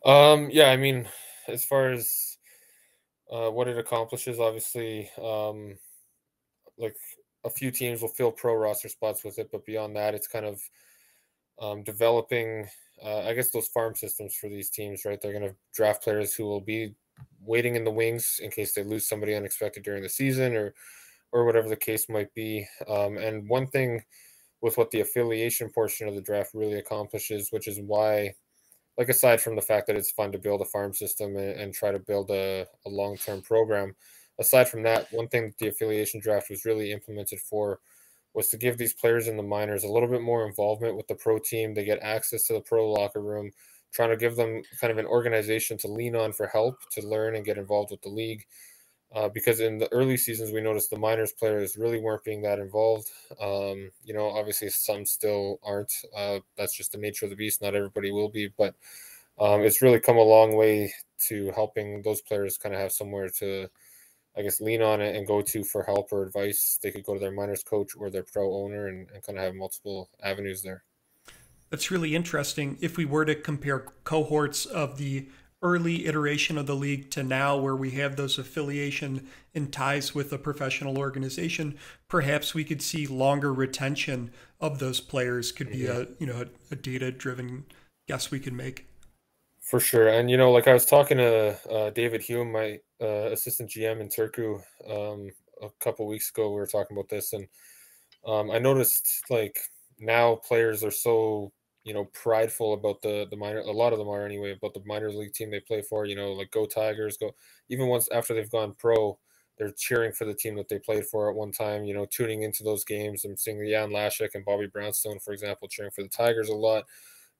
Um, 0.05 0.49
yeah, 0.51 0.69
I 0.69 0.77
mean, 0.77 1.07
as 1.51 1.65
far 1.65 1.91
as 1.91 2.37
uh, 3.31 3.49
what 3.49 3.67
it 3.67 3.77
accomplishes, 3.77 4.39
obviously, 4.39 5.09
um, 5.21 5.77
like 6.77 6.95
a 7.43 7.49
few 7.49 7.71
teams 7.71 8.01
will 8.01 8.09
fill 8.09 8.31
pro 8.31 8.55
roster 8.55 8.89
spots 8.89 9.23
with 9.23 9.39
it, 9.39 9.49
but 9.51 9.65
beyond 9.65 9.95
that, 9.95 10.13
it's 10.13 10.27
kind 10.27 10.45
of 10.45 10.61
um, 11.61 11.83
developing, 11.83 12.67
uh, 13.03 13.19
I 13.19 13.33
guess, 13.33 13.51
those 13.51 13.67
farm 13.67 13.95
systems 13.95 14.35
for 14.35 14.49
these 14.49 14.69
teams, 14.69 15.05
right? 15.05 15.19
They're 15.21 15.37
going 15.37 15.49
to 15.49 15.55
draft 15.73 16.03
players 16.03 16.33
who 16.33 16.45
will 16.45 16.61
be 16.61 16.95
waiting 17.39 17.75
in 17.75 17.83
the 17.83 17.91
wings 17.91 18.39
in 18.41 18.51
case 18.51 18.73
they 18.73 18.83
lose 18.83 19.07
somebody 19.07 19.35
unexpected 19.35 19.83
during 19.83 20.03
the 20.03 20.09
season 20.09 20.55
or 20.55 20.73
or 21.33 21.45
whatever 21.45 21.69
the 21.69 21.77
case 21.77 22.09
might 22.09 22.33
be. 22.33 22.67
Um, 22.89 23.17
and 23.17 23.47
one 23.47 23.67
thing 23.67 24.03
with 24.61 24.77
what 24.77 24.91
the 24.91 24.99
affiliation 24.99 25.69
portion 25.69 26.09
of 26.09 26.15
the 26.15 26.21
draft 26.21 26.53
really 26.53 26.77
accomplishes, 26.77 27.51
which 27.51 27.69
is 27.69 27.79
why 27.79 28.33
like 28.97 29.09
aside 29.09 29.41
from 29.41 29.55
the 29.55 29.61
fact 29.61 29.87
that 29.87 29.95
it's 29.95 30.11
fun 30.11 30.31
to 30.31 30.37
build 30.37 30.61
a 30.61 30.65
farm 30.65 30.93
system 30.93 31.35
and, 31.37 31.59
and 31.59 31.73
try 31.73 31.91
to 31.91 31.99
build 31.99 32.29
a, 32.29 32.65
a 32.85 32.89
long-term 32.89 33.41
program 33.41 33.95
aside 34.39 34.67
from 34.67 34.83
that 34.83 35.07
one 35.11 35.27
thing 35.27 35.45
that 35.45 35.57
the 35.59 35.67
affiliation 35.67 36.19
draft 36.19 36.49
was 36.49 36.65
really 36.65 36.91
implemented 36.91 37.39
for 37.39 37.79
was 38.33 38.49
to 38.49 38.57
give 38.57 38.77
these 38.77 38.93
players 38.93 39.27
in 39.27 39.37
the 39.37 39.43
minors 39.43 39.83
a 39.83 39.91
little 39.91 40.07
bit 40.07 40.21
more 40.21 40.45
involvement 40.45 40.95
with 40.95 41.07
the 41.07 41.15
pro 41.15 41.37
team. 41.37 41.73
They 41.73 41.83
get 41.83 41.99
access 42.01 42.43
to 42.45 42.53
the 42.53 42.61
pro 42.61 42.89
locker 42.89 43.21
room 43.21 43.51
trying 43.93 44.09
to 44.09 44.17
give 44.17 44.37
them 44.37 44.61
kind 44.79 44.91
of 44.91 44.97
an 44.97 45.05
organization 45.05 45.77
to 45.77 45.87
lean 45.87 46.15
on 46.15 46.31
for 46.31 46.47
help 46.47 46.77
to 46.91 47.05
learn 47.05 47.35
and 47.35 47.45
get 47.45 47.57
involved 47.57 47.91
with 47.91 48.01
the 48.01 48.09
league 48.09 48.45
uh, 49.13 49.29
because 49.29 49.59
in 49.59 49.77
the 49.77 49.91
early 49.91 50.17
seasons 50.17 50.51
we 50.51 50.61
noticed 50.61 50.89
the 50.89 50.97
minors 50.97 51.33
players 51.33 51.77
really 51.77 51.99
weren't 51.99 52.23
being 52.23 52.41
that 52.41 52.59
involved. 52.59 53.09
Um, 53.41 53.91
you 54.03 54.13
know, 54.13 54.29
obviously 54.29 54.69
some 54.69 55.05
still 55.05 55.59
aren't. 55.63 55.93
Uh, 56.15 56.39
that's 56.57 56.75
just 56.75 56.91
the 56.91 56.97
nature 56.97 57.25
of 57.25 57.29
the 57.29 57.35
beast. 57.35 57.61
Not 57.61 57.75
everybody 57.75 58.11
will 58.11 58.29
be, 58.29 58.49
but 58.57 58.75
um, 59.39 59.61
it's 59.61 59.81
really 59.81 59.99
come 59.99 60.17
a 60.17 60.21
long 60.21 60.55
way 60.55 60.93
to 61.27 61.51
helping 61.51 62.01
those 62.03 62.21
players 62.21 62.57
kind 62.57 62.73
of 62.73 62.81
have 62.81 62.91
somewhere 62.91 63.29
to, 63.39 63.67
I 64.37 64.43
guess, 64.43 64.61
lean 64.61 64.81
on 64.81 65.01
it 65.01 65.15
and 65.15 65.27
go 65.27 65.41
to 65.41 65.63
for 65.63 65.83
help 65.83 66.11
or 66.11 66.23
advice. 66.23 66.79
They 66.81 66.91
could 66.91 67.03
go 67.03 67.13
to 67.13 67.19
their 67.19 67.31
minors 67.31 67.63
coach 67.63 67.93
or 67.97 68.09
their 68.09 68.23
pro 68.23 68.53
owner 68.63 68.87
and, 68.87 69.09
and 69.13 69.23
kind 69.23 69.37
of 69.37 69.43
have 69.43 69.55
multiple 69.55 70.09
avenues 70.23 70.61
there. 70.61 70.83
That's 71.69 71.89
really 71.89 72.15
interesting. 72.15 72.77
If 72.81 72.97
we 72.97 73.05
were 73.05 73.25
to 73.25 73.33
compare 73.33 73.79
cohorts 74.03 74.65
of 74.65 74.97
the 74.97 75.29
early 75.61 76.07
iteration 76.07 76.57
of 76.57 76.65
the 76.65 76.75
league 76.75 77.11
to 77.11 77.21
now 77.21 77.55
where 77.55 77.75
we 77.75 77.91
have 77.91 78.15
those 78.15 78.39
affiliation 78.39 79.27
and 79.53 79.71
ties 79.71 80.15
with 80.15 80.33
a 80.33 80.37
professional 80.37 80.97
organization 80.97 81.77
perhaps 82.07 82.53
we 82.53 82.63
could 82.63 82.81
see 82.81 83.05
longer 83.05 83.53
retention 83.53 84.31
of 84.59 84.79
those 84.79 84.99
players 84.99 85.51
could 85.51 85.69
be 85.69 85.79
yeah. 85.79 85.99
a 85.99 86.05
you 86.19 86.25
know 86.25 86.41
a, 86.41 86.73
a 86.73 86.75
data 86.75 87.11
driven 87.11 87.63
guess 88.07 88.31
we 88.31 88.39
could 88.39 88.53
make 88.53 88.87
for 89.59 89.79
sure 89.79 90.07
and 90.07 90.31
you 90.31 90.37
know 90.37 90.51
like 90.51 90.67
i 90.67 90.73
was 90.73 90.85
talking 90.85 91.17
to 91.17 91.55
uh, 91.71 91.89
david 91.91 92.21
hume 92.21 92.51
my 92.51 92.79
uh, 92.99 93.29
assistant 93.31 93.69
gm 93.69 94.01
in 94.01 94.09
turku 94.09 94.55
um, 94.89 95.29
a 95.61 95.69
couple 95.79 96.07
weeks 96.07 96.29
ago 96.31 96.49
we 96.49 96.59
were 96.59 96.67
talking 96.67 96.97
about 96.97 97.09
this 97.09 97.33
and 97.33 97.47
um, 98.25 98.49
i 98.49 98.57
noticed 98.57 99.23
like 99.29 99.59
now 99.99 100.35
players 100.35 100.83
are 100.83 100.91
so 100.91 101.51
you 101.83 101.93
know 101.93 102.05
prideful 102.13 102.73
about 102.73 103.01
the 103.01 103.27
the 103.29 103.37
minor 103.37 103.59
a 103.59 103.71
lot 103.71 103.93
of 103.93 103.99
them 103.99 104.07
are 104.07 104.25
anyway 104.25 104.51
about 104.51 104.73
the 104.73 104.81
minor 104.85 105.11
league 105.11 105.33
team 105.33 105.49
they 105.49 105.59
play 105.59 105.81
for 105.81 106.05
you 106.05 106.15
know 106.15 106.31
like 106.31 106.51
go 106.51 106.65
tigers 106.65 107.17
go 107.17 107.31
even 107.69 107.87
once 107.87 108.07
after 108.11 108.33
they've 108.33 108.51
gone 108.51 108.75
pro 108.77 109.17
they're 109.57 109.71
cheering 109.77 110.11
for 110.11 110.25
the 110.25 110.33
team 110.33 110.55
that 110.55 110.69
they 110.69 110.79
played 110.79 111.05
for 111.05 111.29
at 111.29 111.35
one 111.35 111.51
time 111.51 111.83
you 111.83 111.93
know 111.93 112.05
tuning 112.05 112.43
into 112.43 112.63
those 112.63 112.83
games 112.83 113.25
i'm 113.25 113.37
seeing 113.37 113.65
jan 113.67 113.89
Lashek 113.89 114.35
and 114.35 114.45
bobby 114.45 114.67
brownstone 114.67 115.19
for 115.19 115.33
example 115.33 115.67
cheering 115.67 115.91
for 115.91 116.03
the 116.03 116.09
tigers 116.09 116.49
a 116.49 116.53
lot. 116.53 116.85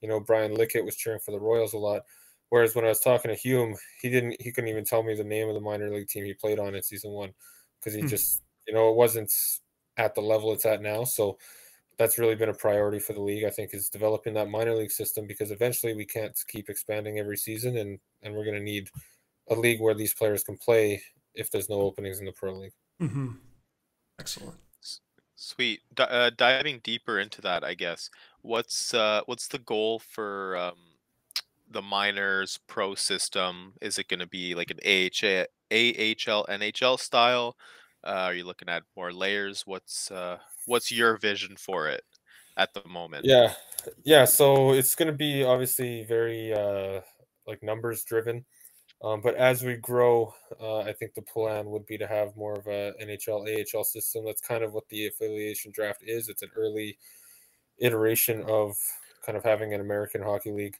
You 0.01 0.09
know 0.09 0.19
brian 0.19 0.55
lickett 0.55 0.85
was 0.85 0.95
cheering 0.95 1.19
for 1.19 1.31
the 1.31 1.39
royals 1.39 1.73
a 1.73 1.77
lot. 1.77 2.01
Whereas 2.49 2.75
when 2.75 2.85
i 2.85 2.89
was 2.89 2.99
talking 2.99 3.29
to 3.29 3.37
hume 3.37 3.75
he 4.01 4.09
didn't 4.09 4.35
he 4.39 4.51
couldn't 4.51 4.69
even 4.69 4.85
tell 4.85 5.03
me 5.03 5.13
the 5.13 5.23
name 5.23 5.47
of 5.47 5.53
the 5.53 5.61
minor 5.61 5.93
league 5.93 6.07
team 6.07 6.25
he 6.25 6.33
played 6.33 6.59
on 6.59 6.73
in 6.73 6.81
season 6.81 7.11
one 7.11 7.31
because 7.79 7.93
he 7.93 8.01
hmm. 8.01 8.07
just 8.07 8.41
you 8.67 8.73
know 8.73 8.89
it 8.89 8.95
wasn't 8.95 9.31
at 9.97 10.15
the 10.15 10.21
level 10.21 10.53
it's 10.53 10.65
at 10.65 10.81
now. 10.81 11.03
So 11.03 11.37
that's 12.01 12.17
really 12.17 12.35
been 12.35 12.49
a 12.49 12.53
priority 12.53 12.99
for 12.99 13.13
the 13.13 13.21
league. 13.21 13.43
I 13.43 13.49
think 13.49 13.73
is 13.73 13.89
developing 13.89 14.33
that 14.33 14.49
minor 14.49 14.73
league 14.73 14.91
system 14.91 15.27
because 15.27 15.51
eventually 15.51 15.93
we 15.93 16.05
can't 16.05 16.37
keep 16.47 16.69
expanding 16.69 17.19
every 17.19 17.37
season, 17.37 17.77
and 17.77 17.99
and 18.23 18.33
we're 18.33 18.45
going 18.45 18.57
to 18.57 18.63
need 18.63 18.89
a 19.49 19.55
league 19.55 19.81
where 19.81 19.93
these 19.93 20.13
players 20.13 20.43
can 20.43 20.57
play 20.57 21.01
if 21.35 21.51
there's 21.51 21.69
no 21.69 21.81
openings 21.81 22.19
in 22.19 22.25
the 22.25 22.31
pro 22.31 22.53
league. 22.53 22.73
Mm-hmm. 23.01 23.29
Excellent. 24.19 24.57
Sweet. 25.35 25.81
D- 25.95 26.03
uh, 26.03 26.31
diving 26.35 26.81
deeper 26.83 27.19
into 27.19 27.41
that, 27.41 27.63
I 27.63 27.73
guess. 27.73 28.09
What's 28.41 28.93
uh, 28.93 29.21
what's 29.25 29.47
the 29.47 29.59
goal 29.59 29.99
for 29.99 30.57
um, 30.57 30.77
the 31.69 31.81
minors 31.81 32.59
pro 32.67 32.95
system? 32.95 33.73
Is 33.81 33.97
it 33.97 34.07
going 34.07 34.19
to 34.19 34.27
be 34.27 34.55
like 34.55 34.71
an 34.71 34.79
AHA, 34.85 35.45
AHL, 35.71 36.45
NHL 36.47 36.99
style? 36.99 37.55
Uh, 38.03 38.25
are 38.25 38.33
you 38.33 38.43
looking 38.43 38.69
at 38.69 38.83
more 38.95 39.13
layers? 39.13 39.63
What's 39.65 40.09
uh, 40.11 40.37
what's 40.65 40.91
your 40.91 41.17
vision 41.17 41.55
for 41.57 41.87
it 41.87 42.03
at 42.57 42.73
the 42.73 42.87
moment? 42.87 43.25
Yeah, 43.25 43.53
yeah. 44.03 44.25
So 44.25 44.73
it's 44.73 44.95
going 44.95 45.07
to 45.07 45.17
be 45.17 45.43
obviously 45.43 46.03
very 46.03 46.53
uh, 46.53 47.01
like 47.47 47.63
numbers 47.63 48.03
driven, 48.03 48.45
um, 49.03 49.21
but 49.21 49.35
as 49.35 49.63
we 49.63 49.75
grow, 49.77 50.33
uh, 50.59 50.79
I 50.79 50.93
think 50.93 51.15
the 51.15 51.23
plan 51.23 51.69
would 51.71 51.85
be 51.87 51.97
to 51.97 52.07
have 52.07 52.35
more 52.35 52.53
of 52.53 52.67
a 52.67 52.93
NHL 53.01 53.75
AHL 53.75 53.83
system. 53.83 54.25
That's 54.25 54.41
kind 54.41 54.63
of 54.63 54.73
what 54.73 54.87
the 54.89 55.07
affiliation 55.07 55.71
draft 55.71 56.03
is. 56.05 56.29
It's 56.29 56.43
an 56.43 56.51
early 56.55 56.97
iteration 57.79 58.43
of 58.43 58.75
kind 59.25 59.37
of 59.37 59.43
having 59.43 59.73
an 59.73 59.81
American 59.81 60.21
Hockey 60.21 60.51
League 60.51 60.77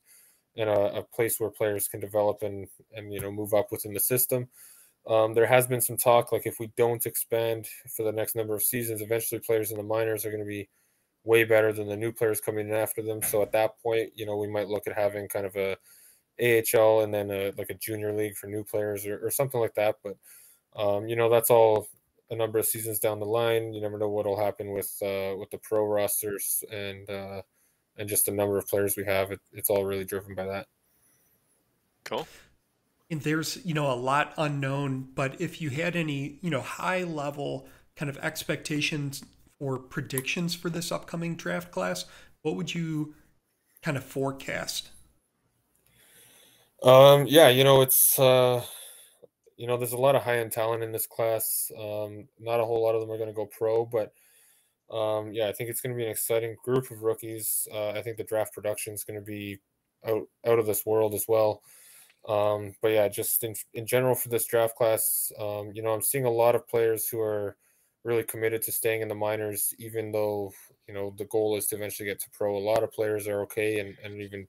and 0.56 0.70
a, 0.70 0.98
a 0.98 1.04
place 1.04 1.40
where 1.40 1.50
players 1.50 1.88
can 1.88 2.00
develop 2.00 2.44
and 2.44 2.68
and 2.94 3.12
you 3.12 3.20
know 3.20 3.32
move 3.32 3.54
up 3.54 3.72
within 3.72 3.94
the 3.94 4.00
system. 4.00 4.48
Um, 5.08 5.34
there 5.34 5.48
has 5.48 5.66
been 5.66 5.82
some 5.82 5.98
talk 5.98 6.32
like 6.32 6.46
if 6.46 6.60
we 6.60 6.72
don't 6.78 7.06
expand 7.06 7.68
for 7.96 8.04
the 8.04 8.12
next 8.12 8.36
number 8.36 8.54
of 8.54 8.64
seasons, 8.64 9.02
eventually 9.02 9.40
players 9.40 9.72
in 9.72 9.78
the 9.78 9.84
minors 9.84 10.26
are 10.26 10.30
going 10.30 10.44
to 10.44 10.48
be 10.48 10.70
way 11.24 11.44
better 11.44 11.74
than 11.74 11.88
the 11.88 11.98
new 11.98 12.12
players 12.12 12.40
coming 12.40 12.70
in 12.70 12.76
after 12.76 13.02
them. 13.02 13.22
So 13.22 13.42
at 13.42 13.52
that 13.54 13.82
point, 13.82 14.12
you 14.16 14.26
know, 14.26 14.38
we 14.38 14.48
might 14.48 14.68
look 14.68 14.88
at 14.88 14.98
having 14.98 15.28
kind 15.28 15.46
of 15.46 15.56
a 15.56 15.76
AHL 16.40 17.02
and 17.02 17.14
then 17.14 17.30
a, 17.32 17.52
like 17.58 17.70
a 17.70 17.76
junior 17.76 18.14
league 18.14 18.36
for 18.36 18.48
new 18.48 18.64
players 18.64 19.06
or, 19.06 19.26
or 19.26 19.32
something 19.32 19.60
like 19.60 19.76
that. 19.76 19.98
But 20.04 20.18
um, 20.76 21.08
you 21.08 21.16
know, 21.16 21.30
that's 21.30 21.50
all 21.50 21.88
a 22.30 22.36
number 22.36 22.58
of 22.58 22.66
seasons 22.66 23.00
down 23.00 23.20
the 23.20 23.26
line. 23.26 23.74
You 23.74 23.82
never 23.82 23.98
know 23.98 24.10
what'll 24.10 24.40
happen 24.40 24.72
with 24.72 24.92
uh, 25.02 25.36
with 25.38 25.52
the 25.52 25.60
pro 25.62 25.86
rosters 25.86 26.64
and 26.72 27.10
uh, 27.10 27.42
and 27.98 28.08
just 28.08 28.26
the 28.26 28.32
number 28.32 28.58
of 28.58 28.68
players 28.68 28.96
we 28.96 29.06
have. 29.06 29.32
It, 29.32 29.40
it's 29.52 29.70
all 29.70 29.84
really 29.84 30.06
driven 30.06 30.34
by 30.34 30.46
that. 30.46 30.68
Cool. 32.04 32.28
And 33.12 33.22
there's 33.22 33.64
you 33.66 33.74
know 33.74 33.92
a 33.92 33.96
lot 33.96 34.34
unknown, 34.38 35.10
but 35.14 35.40
if 35.40 35.62
you 35.62 35.70
had 35.70 35.96
any 35.96 36.40
you 36.42 36.50
know 36.50 36.62
high 36.62 37.04
level 37.04 37.68
kind 37.96 38.10
of 38.10 38.18
expectations 38.20 39.24
or 39.60 39.78
predictions 39.78 40.56
for 40.56 40.70
this 40.70 40.92
upcoming 40.92 41.36
draft 41.36 41.72
class, 41.72 42.06
what 42.42 42.56
would 42.56 42.74
you 42.74 43.14
kind 43.84 43.98
of 43.98 44.04
forecast? 44.04 44.90
Um, 46.84 47.28
yeah, 47.28 47.50
you 47.50 47.64
know, 47.64 47.82
it's 47.82 48.18
uh, 48.18 48.64
you 49.58 49.68
know, 49.68 49.78
there's 49.78 49.94
a 49.94 49.98
lot 49.98 50.16
of 50.16 50.24
high 50.24 50.40
end 50.40 50.52
talent 50.52 50.84
in 50.84 50.92
this 50.92 51.06
class. 51.06 51.72
Um, 51.78 52.28
not 52.40 52.60
a 52.60 52.66
whole 52.66 52.82
lot 52.82 52.96
of 52.96 53.02
them 53.02 53.12
are 53.12 53.18
going 53.18 53.30
to 53.30 53.36
go 53.36 53.46
pro, 53.46 53.86
but 53.86 54.14
um, 54.90 55.32
yeah, 55.32 55.48
I 55.48 55.54
think 55.54 55.70
it's 55.70 55.82
going 55.82 55.94
to 55.94 55.98
be 55.98 56.06
an 56.06 56.12
exciting 56.12 56.56
group 56.64 56.90
of 56.90 57.04
rookies. 57.04 57.68
Uh, 57.72 57.90
I 57.90 58.02
think 58.02 58.18
the 58.18 58.24
draft 58.24 58.54
production 58.54 58.94
is 58.94 59.04
going 59.04 59.20
to 59.20 59.26
be 59.26 59.60
out 60.06 60.24
out 60.46 60.60
of 60.60 60.66
this 60.66 60.86
world 60.86 61.14
as 61.14 61.26
well. 61.28 61.62
Um, 62.28 62.76
but 62.82 62.90
yeah, 62.90 63.08
just 63.08 63.44
in 63.44 63.56
in 63.74 63.86
general 63.86 64.16
for 64.16 64.30
this 64.30 64.46
draft 64.46 64.76
class, 64.76 65.32
um, 65.40 65.72
you 65.74 65.82
know, 65.82 65.92
I'm 65.92 66.02
seeing 66.02 66.26
a 66.26 66.32
lot 66.32 66.56
of 66.56 66.68
players 66.68 67.08
who 67.08 67.20
are 67.20 67.58
really 68.04 68.24
committed 68.24 68.62
to 68.64 68.72
staying 68.72 69.02
in 69.02 69.08
the 69.08 69.16
minors, 69.16 69.74
even 69.80 70.12
though 70.12 70.52
you 70.88 70.94
know 70.94 71.14
the 71.18 71.26
goal 71.26 71.58
is 71.58 71.68
to 71.68 71.76
eventually 71.76 72.08
get 72.08 72.20
to 72.22 72.30
pro. 72.32 72.56
A 72.56 72.60
lot 72.60 72.84
of 72.84 72.92
players 72.92 73.28
are 73.28 73.42
okay 73.42 73.80
and, 73.80 73.96
and 74.04 74.22
even 74.22 74.48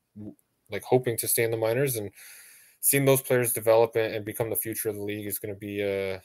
like 0.70 0.82
hoping 0.82 1.16
to 1.18 1.28
stay 1.28 1.44
in 1.44 1.50
the 1.50 1.56
minors 1.56 1.96
and 1.96 2.11
seeing 2.80 3.04
those 3.04 3.22
players 3.22 3.52
develop 3.52 3.94
and 3.96 4.24
become 4.24 4.50
the 4.50 4.56
future 4.56 4.88
of 4.88 4.96
the 4.96 5.02
league 5.02 5.26
is 5.26 5.38
going 5.38 5.54
to 5.54 5.58
be 5.58 5.80
a 5.82 6.20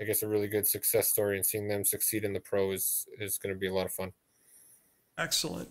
I 0.00 0.04
guess 0.04 0.22
a 0.22 0.28
really 0.28 0.48
good 0.48 0.66
success 0.66 1.08
story 1.08 1.36
and 1.36 1.46
seeing 1.46 1.68
them 1.68 1.84
succeed 1.84 2.24
in 2.24 2.32
the 2.32 2.40
pro 2.40 2.72
is 2.72 3.06
is 3.18 3.38
going 3.38 3.54
to 3.54 3.58
be 3.58 3.68
a 3.68 3.74
lot 3.74 3.86
of 3.86 3.92
fun. 3.92 4.12
Excellent. 5.16 5.68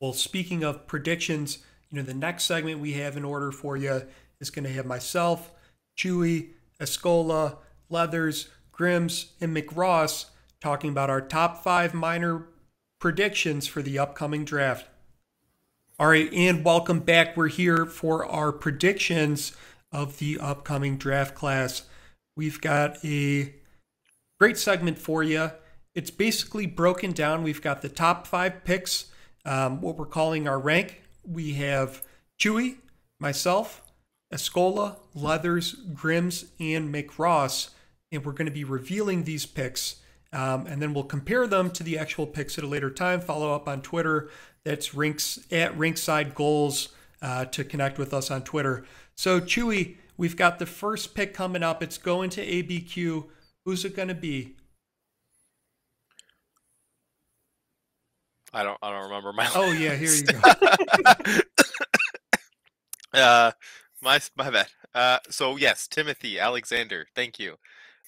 Well, 0.00 0.12
speaking 0.12 0.64
of 0.64 0.86
predictions, 0.86 1.58
you 1.92 1.98
know 1.98 2.04
the 2.04 2.14
next 2.14 2.44
segment 2.44 2.80
we 2.80 2.94
have 2.94 3.16
in 3.16 3.24
order 3.24 3.52
for 3.52 3.76
you 3.76 4.02
is 4.40 4.50
going 4.50 4.64
to 4.64 4.72
have 4.72 4.86
myself, 4.86 5.52
Chewie, 5.96 6.48
Eskola, 6.80 7.58
Leathers, 7.90 8.48
Grimms, 8.72 9.32
and 9.40 9.54
McRoss 9.54 10.30
talking 10.60 10.90
about 10.90 11.10
our 11.10 11.20
top 11.20 11.62
five 11.62 11.92
minor 11.92 12.46
predictions 12.98 13.66
for 13.66 13.82
the 13.82 13.98
upcoming 13.98 14.44
draft. 14.44 14.86
All 15.98 16.08
right, 16.08 16.32
and 16.32 16.64
welcome 16.64 17.00
back. 17.00 17.36
We're 17.36 17.48
here 17.48 17.84
for 17.84 18.24
our 18.24 18.52
predictions 18.52 19.52
of 19.92 20.18
the 20.18 20.38
upcoming 20.40 20.96
draft 20.96 21.34
class. 21.34 21.82
We've 22.34 22.60
got 22.60 23.04
a 23.04 23.52
great 24.40 24.56
segment 24.56 24.98
for 24.98 25.22
you. 25.22 25.50
It's 25.94 26.10
basically 26.10 26.64
broken 26.64 27.12
down. 27.12 27.42
We've 27.42 27.60
got 27.60 27.82
the 27.82 27.90
top 27.90 28.26
five 28.26 28.64
picks, 28.64 29.10
um, 29.44 29.82
what 29.82 29.98
we're 29.98 30.06
calling 30.06 30.48
our 30.48 30.58
rank. 30.58 31.01
We 31.24 31.54
have 31.54 32.02
Chewie, 32.38 32.76
myself, 33.20 33.82
Eskola, 34.32 34.98
Leathers, 35.14 35.74
Grimms, 35.94 36.46
and 36.58 36.92
McRoss 36.92 37.70
and 38.12 38.24
we're 38.24 38.32
going 38.32 38.46
to 38.46 38.52
be 38.52 38.62
revealing 38.62 39.24
these 39.24 39.46
picks. 39.46 39.96
Um, 40.32 40.66
and 40.66 40.80
then 40.80 40.94
we'll 40.94 41.04
compare 41.04 41.46
them 41.46 41.70
to 41.72 41.82
the 41.82 41.98
actual 41.98 42.26
picks 42.26 42.56
at 42.58 42.64
a 42.64 42.66
later 42.66 42.90
time. 42.90 43.20
Follow 43.20 43.54
up 43.54 43.66
on 43.66 43.82
Twitter. 43.82 44.30
That's 44.64 44.94
rinks 44.94 45.40
at 45.50 45.76
Rinkside 45.76 46.34
GOHLS 46.34 46.88
uh, 47.20 47.46
to 47.46 47.64
connect 47.64 47.98
with 47.98 48.14
us 48.14 48.30
on 48.30 48.42
Twitter. 48.44 48.84
So 49.16 49.40
Chewie, 49.40 49.96
we've 50.16 50.36
got 50.36 50.58
the 50.58 50.66
first 50.66 51.14
pick 51.14 51.34
coming 51.34 51.62
up. 51.62 51.82
It's 51.82 51.98
going 51.98 52.30
to 52.30 52.46
ABQ. 52.46 53.26
Who's 53.64 53.84
it 53.84 53.96
going 53.96 54.08
to 54.08 54.14
be? 54.14 54.56
I 58.52 58.62
don't. 58.62 58.78
I 58.82 58.90
don't 58.90 59.04
remember 59.04 59.32
my. 59.32 59.48
Oh 59.54 59.72
yeah, 59.72 59.94
here 59.94 60.12
you 60.12 60.24
go. 60.24 60.40
uh, 63.18 63.52
my 64.02 64.20
my 64.36 64.50
bad. 64.50 64.66
Uh, 64.94 65.18
so 65.30 65.56
yes, 65.56 65.86
Timothy 65.88 66.38
Alexander. 66.38 67.06
Thank 67.14 67.38
you. 67.38 67.56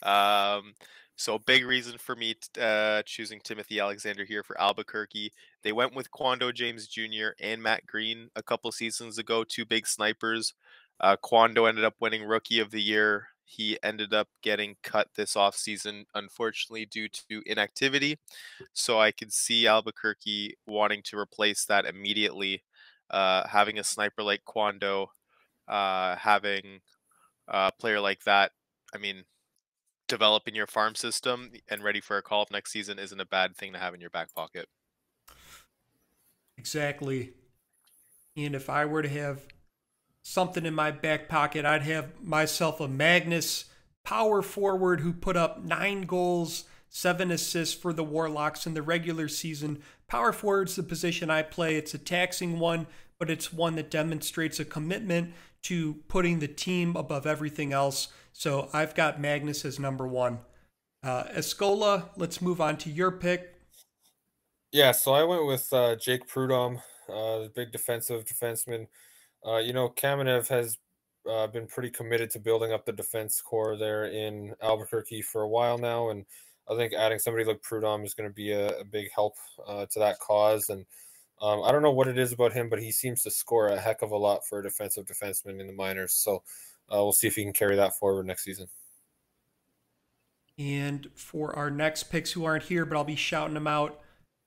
Um, 0.03 0.75
so 1.17 1.39
big 1.39 1.65
reason 1.65 1.97
for 1.97 2.17
me 2.17 2.35
uh, 2.61 3.03
choosing 3.07 3.41
Timothy 3.43 3.81
Alexander 3.81 4.25
here 4.25 4.43
for 4.43 4.61
Albuquerque. 4.61 5.33
They 5.63 5.73
went 5.73 5.95
with 5.95 6.11
Quando 6.11 6.51
James 6.53 6.89
Jr. 6.89 7.29
and 7.41 7.63
Matt 7.63 7.87
Green 7.87 8.29
a 8.35 8.43
couple 8.43 8.71
seasons 8.73 9.19
ago, 9.19 9.45
two 9.45 9.65
big 9.65 9.87
snipers. 9.87 10.55
Uh, 11.01 11.17
Quando 11.23 11.67
ended 11.67 11.85
up 11.85 11.95
winning 12.01 12.25
Rookie 12.25 12.59
of 12.61 12.71
the 12.71 12.83
Year. 12.83 13.29
He 13.45 13.79
ended 13.83 14.15
up 14.15 14.29
getting 14.43 14.77
cut 14.83 15.09
this 15.15 15.35
offseason, 15.35 16.05
unfortunately, 16.15 16.87
due 16.87 17.09
to 17.09 17.43
inactivity. 17.47 18.19
So 18.73 19.01
I 19.01 19.13
could 19.13 19.33
see 19.33 19.67
Albuquerque 19.67 20.57
wanting 20.67 21.03
to 21.05 21.19
replace 21.19 21.65
that 21.67 21.87
immediately. 21.87 22.65
Uh, 23.11 23.47
having 23.47 23.79
a 23.79 23.85
sniper 23.85 24.23
like 24.23 24.45
Quando, 24.45 25.09
uh, 25.69 26.17
having 26.17 26.81
a 27.49 27.71
player 27.79 28.01
like 28.01 28.25
that, 28.25 28.53
I 28.95 28.99
mean, 28.99 29.25
developing 30.09 30.55
your 30.55 30.67
farm 30.67 30.95
system 30.95 31.53
and 31.69 31.83
ready 31.83 32.01
for 32.01 32.17
a 32.17 32.23
call 32.23 32.43
up 32.43 32.51
next 32.51 32.73
season 32.73 32.99
isn't 32.99 33.21
a 33.21 33.27
bad 33.27 33.57
thing 33.57 33.73
to 33.73 33.79
have 33.79 33.95
in 33.95 34.01
your 34.01 34.11
back 34.11 34.33
pocket. 34.35 34.67
Exactly. 36.57 37.35
And 38.37 38.55
if 38.55 38.69
I 38.69 38.85
were 38.85 39.03
to 39.03 39.09
have 39.09 39.47
something 40.25 40.67
in 40.67 40.75
my 40.75 40.91
back 40.91 41.29
pocket, 41.29 41.65
I'd 41.65 41.83
have 41.83 42.21
myself 42.21 42.81
a 42.81 42.89
Magnus 42.89 43.67
power 44.05 44.43
forward 44.43 45.01
who 45.01 45.13
put 45.13 45.37
up 45.37 45.63
nine 45.63 46.03
goals, 46.03 46.65
seven 46.89 47.31
assists 47.31 47.75
for 47.75 47.93
the 47.93 48.03
Warlocks 48.03 48.67
in 48.67 48.75
the 48.75 48.83
regular 48.83 49.29
season. 49.29 49.83
Power 50.09 50.33
forward's 50.33 50.77
the 50.77 50.83
position 50.83 51.31
I 51.31 51.43
play. 51.43 51.77
It's 51.77 51.95
a 51.95 51.99
taxing 51.99 52.59
one, 52.59 52.87
but 53.19 53.31
it's 53.31 53.53
one 53.53 53.77
that 53.77 53.91
demonstrates 53.91 54.59
a 54.59 54.65
commitment 54.65 55.35
to 55.63 55.95
putting 56.09 56.41
the 56.41 56.49
team 56.49 56.97
above 56.97 57.27
everything 57.27 57.73
else. 57.73 58.09
So 58.33 58.69
I've 58.73 58.95
got 58.95 59.21
Magnus 59.21 59.65
as 59.65 59.79
number 59.79 60.07
one. 60.07 60.41
Uh, 61.03 61.25
Eskola, 61.35 62.09
let's 62.17 62.41
move 62.41 62.61
on 62.61 62.79
to 62.79 62.91
your 62.91 63.11
pick. 63.11 63.55
Yeah, 64.73 64.93
so 64.93 65.13
I 65.13 65.23
went 65.23 65.47
with 65.47 65.71
uh, 65.73 65.97
Jake 65.97 66.27
Prudhomme, 66.27 66.81
uh, 67.13 67.49
big 67.55 67.73
defensive 67.73 68.25
defenseman. 68.25 68.87
Uh, 69.47 69.59
you 69.59 69.73
know, 69.73 69.89
Kamenev 69.89 70.49
has 70.49 70.79
uh, 71.31 71.47
been 71.47 71.67
pretty 71.67 71.91
committed 71.91 72.31
to 72.31 72.39
building 72.39 72.73
up 72.73 72.85
the 72.85 72.93
defense 72.93 73.41
core 73.41 73.77
there 73.77 74.07
in 74.07 74.55
Albuquerque 74.63 75.23
for 75.23 75.43
a 75.43 75.49
while 75.49 75.79
now, 75.79 76.11
and 76.11 76.25
I 76.71 76.77
think 76.77 76.95
adding 76.95 77.19
somebody 77.19 77.45
like 77.45 77.63
Prudhomme 77.63 78.05
is 78.05 78.15
going 78.15 78.29
to 78.29 78.35
be 78.35 78.53
a, 78.53 78.81
a, 78.81 78.85
big 78.85 79.11
help 79.15 79.35
uh, 79.67 79.87
to 79.91 79.99
that 79.99 80.19
cause. 80.19 80.71
And 80.71 80.87
um, 81.43 81.63
I 81.63 81.73
don't 81.73 81.83
know 81.83 81.93
what 81.93 82.09
it 82.09 82.19
is 82.19 82.33
about 82.33 82.55
him, 82.55 82.71
but 82.71 82.81
he 82.81 82.91
seems 82.91 83.23
to 83.23 83.31
score 83.31 83.69
a 83.69 83.79
heck 83.79 84.03
of 84.03 84.13
a 84.13 84.17
lot 84.17 84.47
for 84.47 84.61
a 84.61 84.63
defensive 84.63 85.05
defenseman 85.05 85.61
in 85.61 85.67
the 85.67 85.75
minors. 85.75 86.15
So 86.15 86.43
uh, 86.91 87.03
we'll 87.03 87.13
see 87.13 87.27
if 87.27 87.35
he 87.35 87.43
can 87.43 87.53
carry 87.53 87.77
that 87.77 87.97
forward 87.97 88.27
next 88.27 88.45
season. 88.45 88.69
And 90.59 91.09
for 91.15 91.55
our 91.57 91.71
next 91.71 92.05
picks 92.05 92.33
who 92.33 92.45
aren't 92.45 92.65
here, 92.65 92.87
but 92.87 92.97
I'll 92.97 93.05
be 93.05 93.17
shouting 93.17 93.55
them 93.55 93.67
out, 93.67 94.01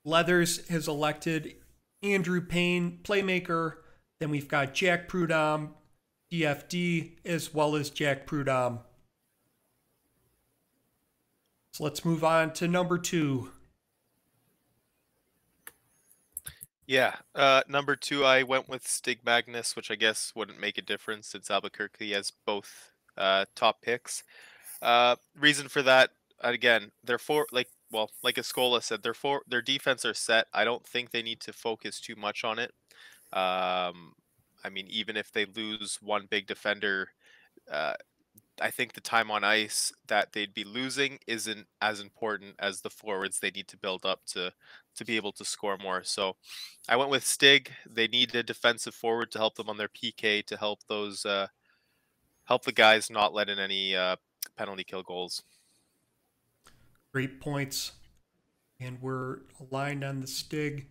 Leathers 0.05 0.65
has 0.69 0.87
elected 0.87 1.55
Andrew 2.01 2.41
Payne, 2.41 2.99
playmaker. 3.03 3.73
Then 4.19 4.29
we've 4.29 4.47
got 4.47 4.73
Jack 4.73 5.07
Prudhomme, 5.07 5.75
DFD, 6.31 7.11
as 7.25 7.53
well 7.53 7.75
as 7.75 7.89
Jack 7.89 8.25
Prudhomme. 8.25 8.79
So 11.71 11.83
let's 11.83 12.03
move 12.03 12.23
on 12.23 12.53
to 12.53 12.67
number 12.67 12.97
two. 12.97 13.51
Yeah, 16.87 17.15
uh, 17.35 17.63
number 17.67 17.95
two, 17.95 18.23
I 18.23 18.43
went 18.43 18.69
with 18.69 18.87
Stig 18.87 19.19
Magnus, 19.25 19.75
which 19.75 19.91
I 19.91 19.95
guess 19.95 20.31
wouldn't 20.35 20.59
make 20.59 20.77
a 20.77 20.81
difference 20.81 21.27
since 21.27 21.51
Albuquerque 21.51 22.13
has 22.13 22.31
both 22.45 22.93
uh, 23.17 23.45
top 23.55 23.81
picks. 23.81 24.23
Uh, 24.81 25.17
reason 25.37 25.67
for 25.67 25.81
that, 25.83 26.11
again, 26.39 26.91
they're 27.03 27.17
for 27.17 27.45
like 27.51 27.67
well, 27.91 28.11
like 28.23 28.35
Eskola 28.35 28.81
said, 28.81 29.03
their 29.03 29.13
for 29.13 29.41
their 29.47 29.61
defense 29.61 30.05
are 30.05 30.13
set. 30.13 30.47
I 30.53 30.65
don't 30.65 30.85
think 30.85 31.11
they 31.11 31.21
need 31.21 31.39
to 31.41 31.53
focus 31.53 31.99
too 31.99 32.15
much 32.15 32.43
on 32.43 32.59
it. 32.59 32.73
Um, 33.33 34.13
I 34.63 34.69
mean, 34.71 34.87
even 34.89 35.17
if 35.17 35.31
they 35.31 35.45
lose 35.45 35.99
one 36.01 36.27
big 36.29 36.47
defender, 36.47 37.09
uh, 37.71 37.93
I 38.59 38.71
think 38.71 38.93
the 38.93 39.01
time 39.01 39.29
on 39.29 39.43
ice 39.43 39.93
that 40.07 40.33
they'd 40.33 40.53
be 40.53 40.63
losing 40.63 41.19
isn't 41.27 41.67
as 41.81 41.99
important 41.99 42.55
as 42.59 42.81
the 42.81 42.89
forwards 42.89 43.39
they 43.39 43.51
need 43.51 43.67
to 43.67 43.77
build 43.77 44.05
up 44.05 44.25
to 44.27 44.51
to 44.95 45.05
be 45.05 45.15
able 45.15 45.31
to 45.33 45.45
score 45.45 45.77
more. 45.77 46.03
So 46.03 46.35
I 46.89 46.95
went 46.95 47.11
with 47.11 47.23
Stig. 47.23 47.71
They 47.87 48.07
need 48.07 48.33
a 48.33 48.41
defensive 48.41 48.95
forward 48.95 49.31
to 49.31 49.37
help 49.37 49.55
them 49.55 49.69
on 49.69 49.77
their 49.77 49.89
PK 49.89 50.43
to 50.45 50.57
help 50.57 50.79
those 50.87 51.23
uh, 51.25 51.47
help 52.45 52.63
the 52.63 52.71
guys 52.71 53.11
not 53.11 53.33
let 53.33 53.49
in 53.49 53.59
any 53.59 53.95
uh, 53.95 54.15
penalty 54.57 54.83
kill 54.83 55.03
goals. 55.03 55.43
Great 57.13 57.39
points, 57.39 57.91
and 58.79 58.99
we're 59.01 59.39
aligned 59.59 60.03
on 60.03 60.19
the 60.19 60.27
Stig. 60.27 60.87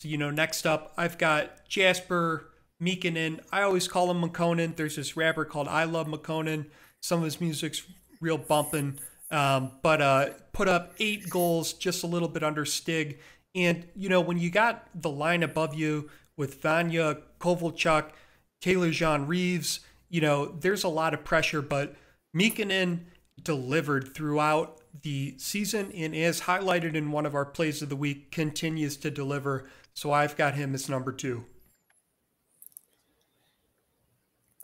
So 0.00 0.08
you 0.08 0.18
know, 0.18 0.30
next 0.30 0.66
up 0.66 0.92
I've 0.96 1.18
got 1.18 1.68
Jasper 1.68 2.50
Mikkonen. 2.82 3.40
I 3.52 3.62
always 3.62 3.88
call 3.88 4.10
him 4.10 4.22
McConan. 4.22 4.76
There's 4.76 4.96
this 4.96 5.16
rapper 5.16 5.44
called 5.44 5.68
ILoveMakonnen. 5.68 6.66
Some 7.00 7.20
of 7.20 7.24
his 7.24 7.40
music's 7.40 7.82
real 8.20 8.38
bumping. 8.38 8.98
um, 9.30 9.72
but 9.82 10.00
uh, 10.00 10.28
put 10.52 10.68
up 10.68 10.92
eight 10.98 11.28
goals, 11.30 11.72
just 11.72 12.04
a 12.04 12.06
little 12.06 12.28
bit 12.28 12.42
under 12.42 12.64
Stig. 12.64 13.18
And, 13.54 13.86
you 13.96 14.08
know, 14.08 14.20
when 14.20 14.38
you 14.38 14.50
got 14.50 14.88
the 14.94 15.10
line 15.10 15.42
above 15.42 15.74
you 15.74 16.10
with 16.36 16.60
Vanya, 16.62 17.18
Kovalchuk, 17.40 18.10
Taylor 18.60 18.90
John 18.90 19.26
Reeves, 19.26 19.80
you 20.10 20.20
know, 20.20 20.46
there's 20.46 20.84
a 20.84 20.88
lot 20.88 21.14
of 21.14 21.24
pressure, 21.24 21.62
but 21.62 21.96
Mikkonen 22.36 23.00
delivered 23.42 24.14
throughout 24.14 24.80
the 25.02 25.34
season 25.38 25.92
and 25.92 26.14
as 26.14 26.42
highlighted 26.42 26.94
in 26.94 27.12
one 27.12 27.26
of 27.26 27.34
our 27.34 27.44
plays 27.44 27.82
of 27.82 27.88
the 27.88 27.96
week 27.96 28.30
continues 28.30 28.96
to 28.96 29.10
deliver 29.10 29.68
so 29.96 30.12
i've 30.12 30.36
got 30.36 30.54
him 30.54 30.74
as 30.74 30.88
number 30.88 31.12
two. 31.12 31.44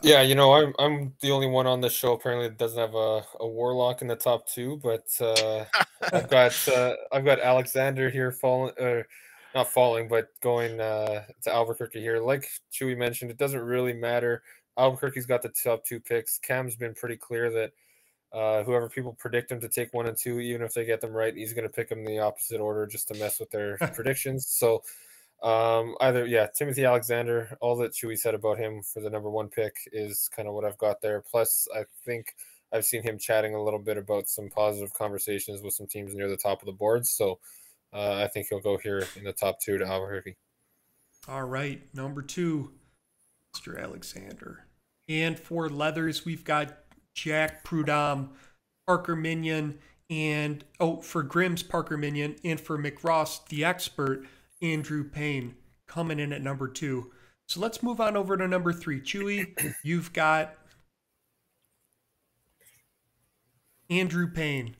Yeah 0.02 0.22
you 0.22 0.34
know 0.34 0.52
i'm, 0.52 0.74
I'm 0.78 1.14
the 1.20 1.30
only 1.30 1.46
one 1.46 1.66
on 1.66 1.80
the 1.80 1.88
show 1.88 2.12
apparently 2.12 2.48
that 2.48 2.58
doesn't 2.58 2.78
have 2.78 2.94
a, 2.94 3.22
a 3.40 3.46
warlock 3.46 4.02
in 4.02 4.08
the 4.08 4.16
top 4.16 4.48
two 4.48 4.80
but 4.82 5.06
uh, 5.20 5.64
i've 6.12 6.28
got 6.28 6.68
uh, 6.68 6.94
i've 7.12 7.24
got 7.24 7.38
alexander 7.38 8.10
here 8.10 8.32
falling 8.32 8.74
or 8.80 9.06
not 9.54 9.72
falling 9.72 10.08
but 10.08 10.28
going 10.40 10.80
uh, 10.80 11.24
to 11.42 11.52
albuquerque 11.52 12.00
here. 12.00 12.20
Like 12.20 12.48
Chewie 12.72 12.96
mentioned 12.96 13.30
it 13.30 13.36
doesn't 13.36 13.60
really 13.60 13.92
matter. 13.92 14.42
Albuquerque's 14.78 15.26
got 15.26 15.42
the 15.42 15.50
top 15.50 15.84
two 15.84 16.00
picks. 16.00 16.38
Cam's 16.38 16.76
been 16.76 16.94
pretty 16.94 17.16
clear 17.16 17.50
that 17.50 17.72
uh, 18.32 18.64
whoever 18.64 18.88
people 18.88 19.14
predict 19.18 19.52
him 19.52 19.60
to 19.60 19.68
take 19.68 19.92
one 19.92 20.06
and 20.06 20.16
two, 20.16 20.40
even 20.40 20.62
if 20.62 20.72
they 20.72 20.86
get 20.86 21.00
them 21.00 21.12
right, 21.12 21.36
he's 21.36 21.52
going 21.52 21.68
to 21.68 21.72
pick 21.72 21.88
them 21.88 21.98
in 21.98 22.04
the 22.06 22.18
opposite 22.18 22.60
order 22.60 22.86
just 22.86 23.08
to 23.08 23.14
mess 23.14 23.38
with 23.38 23.50
their 23.50 23.76
predictions. 23.94 24.46
So 24.48 24.82
um, 25.42 25.96
either, 26.00 26.26
yeah, 26.26 26.46
Timothy 26.56 26.84
Alexander, 26.84 27.56
all 27.60 27.76
that 27.76 27.92
Chewie 27.92 28.18
said 28.18 28.34
about 28.34 28.58
him 28.58 28.82
for 28.82 29.00
the 29.00 29.10
number 29.10 29.30
one 29.30 29.48
pick 29.48 29.74
is 29.92 30.28
kind 30.34 30.46
of 30.46 30.54
what 30.54 30.64
I've 30.64 30.78
got 30.78 31.00
there. 31.00 31.22
Plus, 31.28 31.66
I 31.74 31.84
think 32.04 32.34
I've 32.72 32.84
seen 32.84 33.02
him 33.02 33.18
chatting 33.18 33.54
a 33.54 33.62
little 33.62 33.80
bit 33.80 33.96
about 33.96 34.28
some 34.28 34.48
positive 34.48 34.94
conversations 34.94 35.60
with 35.62 35.74
some 35.74 35.86
teams 35.86 36.14
near 36.14 36.28
the 36.28 36.36
top 36.36 36.62
of 36.62 36.66
the 36.66 36.72
board. 36.72 37.06
So 37.06 37.40
uh, 37.92 38.14
I 38.14 38.28
think 38.28 38.46
he'll 38.48 38.60
go 38.60 38.78
here 38.78 39.04
in 39.16 39.24
the 39.24 39.32
top 39.32 39.60
two 39.60 39.78
to 39.78 39.84
Albuquerque. 39.84 40.36
All 41.28 41.44
right, 41.44 41.82
number 41.94 42.22
two, 42.22 42.72
Mr. 43.54 43.80
Alexander. 43.80 44.66
And 45.08 45.38
for 45.38 45.68
leathers, 45.68 46.24
we've 46.24 46.44
got 46.44 46.78
Jack 47.14 47.64
Prudhomme, 47.64 48.30
Parker 48.86 49.14
Minion, 49.14 49.78
and 50.08 50.64
oh, 50.80 51.00
for 51.00 51.22
Grimm's 51.22 51.62
Parker 51.62 51.96
Minion, 51.96 52.36
and 52.44 52.60
for 52.60 52.78
McRoss, 52.78 53.46
the 53.48 53.64
expert, 53.64 54.26
Andrew 54.62 55.08
Payne, 55.08 55.56
coming 55.86 56.18
in 56.18 56.32
at 56.32 56.42
number 56.42 56.68
two. 56.68 57.10
So 57.46 57.60
let's 57.60 57.82
move 57.82 58.00
on 58.00 58.16
over 58.16 58.36
to 58.36 58.48
number 58.48 58.72
three. 58.72 59.00
Chewie, 59.00 59.74
you've 59.84 60.12
got 60.12 60.54
Andrew 63.90 64.30
Payne. 64.30 64.76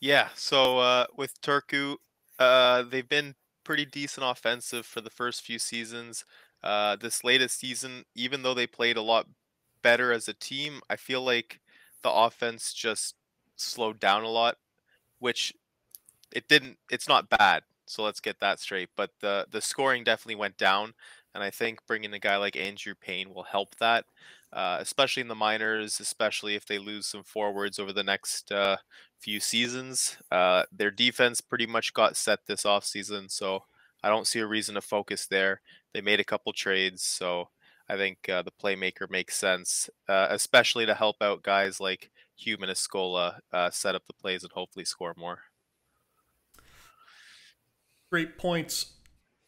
Yeah, 0.00 0.28
so 0.34 0.78
uh, 0.78 1.06
with 1.16 1.40
Turku, 1.42 1.96
uh, 2.38 2.82
they've 2.82 3.08
been 3.08 3.34
pretty 3.64 3.84
decent 3.84 4.26
offensive 4.26 4.86
for 4.86 5.00
the 5.00 5.10
first 5.10 5.42
few 5.42 5.58
seasons. 5.58 6.24
Uh, 6.62 6.96
this 6.96 7.24
latest 7.24 7.58
season, 7.58 8.04
even 8.14 8.42
though 8.42 8.54
they 8.54 8.66
played 8.66 8.96
a 8.96 9.02
lot 9.02 9.26
better 9.82 10.12
as 10.12 10.28
a 10.28 10.34
team. 10.34 10.80
I 10.88 10.96
feel 10.96 11.22
like 11.22 11.60
the 12.02 12.10
offense 12.10 12.72
just 12.72 13.14
slowed 13.56 14.00
down 14.00 14.24
a 14.24 14.28
lot, 14.28 14.56
which 15.18 15.52
it 16.32 16.48
didn't. 16.48 16.78
It's 16.90 17.08
not 17.08 17.30
bad. 17.30 17.62
So 17.90 18.02
let's 18.02 18.20
get 18.20 18.40
that 18.40 18.60
straight. 18.60 18.90
But 18.96 19.10
the 19.20 19.46
the 19.50 19.60
scoring 19.60 20.04
definitely 20.04 20.36
went 20.36 20.56
down, 20.56 20.94
and 21.34 21.42
I 21.44 21.50
think 21.50 21.80
bringing 21.86 22.12
a 22.14 22.18
guy 22.18 22.36
like 22.36 22.56
Andrew 22.56 22.94
Payne 23.00 23.32
will 23.34 23.44
help 23.44 23.76
that, 23.76 24.04
uh, 24.52 24.78
especially 24.80 25.20
in 25.22 25.28
the 25.28 25.34
minors, 25.34 26.00
especially 26.00 26.54
if 26.54 26.66
they 26.66 26.78
lose 26.78 27.06
some 27.06 27.24
forwards 27.24 27.78
over 27.78 27.92
the 27.92 28.02
next 28.04 28.50
uh, 28.52 28.76
few 29.20 29.40
seasons. 29.40 30.16
Uh, 30.30 30.64
their 30.72 30.90
defense 30.90 31.40
pretty 31.40 31.66
much 31.66 31.92
got 31.94 32.16
set 32.16 32.40
this 32.46 32.64
off 32.66 32.84
season, 32.84 33.28
so 33.28 33.64
I 34.02 34.08
don't 34.08 34.26
see 34.26 34.40
a 34.40 34.46
reason 34.46 34.74
to 34.74 34.80
focus 34.80 35.26
there. 35.26 35.60
They 35.92 36.00
made 36.00 36.20
a 36.20 36.24
couple 36.24 36.52
trades, 36.52 37.02
so 37.02 37.50
I 37.88 37.96
think 37.96 38.28
uh, 38.28 38.42
the 38.42 38.52
playmaker 38.52 39.10
makes 39.10 39.36
sense, 39.36 39.90
uh, 40.08 40.28
especially 40.30 40.86
to 40.86 40.94
help 40.94 41.16
out 41.22 41.42
guys 41.42 41.80
like 41.80 42.10
Human 42.36 42.70
Eskola 42.70 43.38
uh, 43.52 43.70
set 43.70 43.94
up 43.94 44.06
the 44.06 44.14
plays 44.14 44.42
and 44.42 44.52
hopefully 44.52 44.84
score 44.84 45.14
more. 45.16 45.49
Great 48.10 48.38
points. 48.38 48.92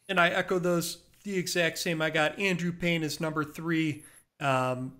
And 0.09 0.19
I 0.19 0.29
echo 0.29 0.59
those 0.59 1.03
the 1.23 1.37
exact 1.37 1.77
same. 1.77 2.01
I 2.01 2.09
got 2.09 2.37
Andrew 2.39 2.71
Payne 2.71 3.03
as 3.03 3.19
number 3.19 3.43
three. 3.43 4.03
Um, 4.39 4.93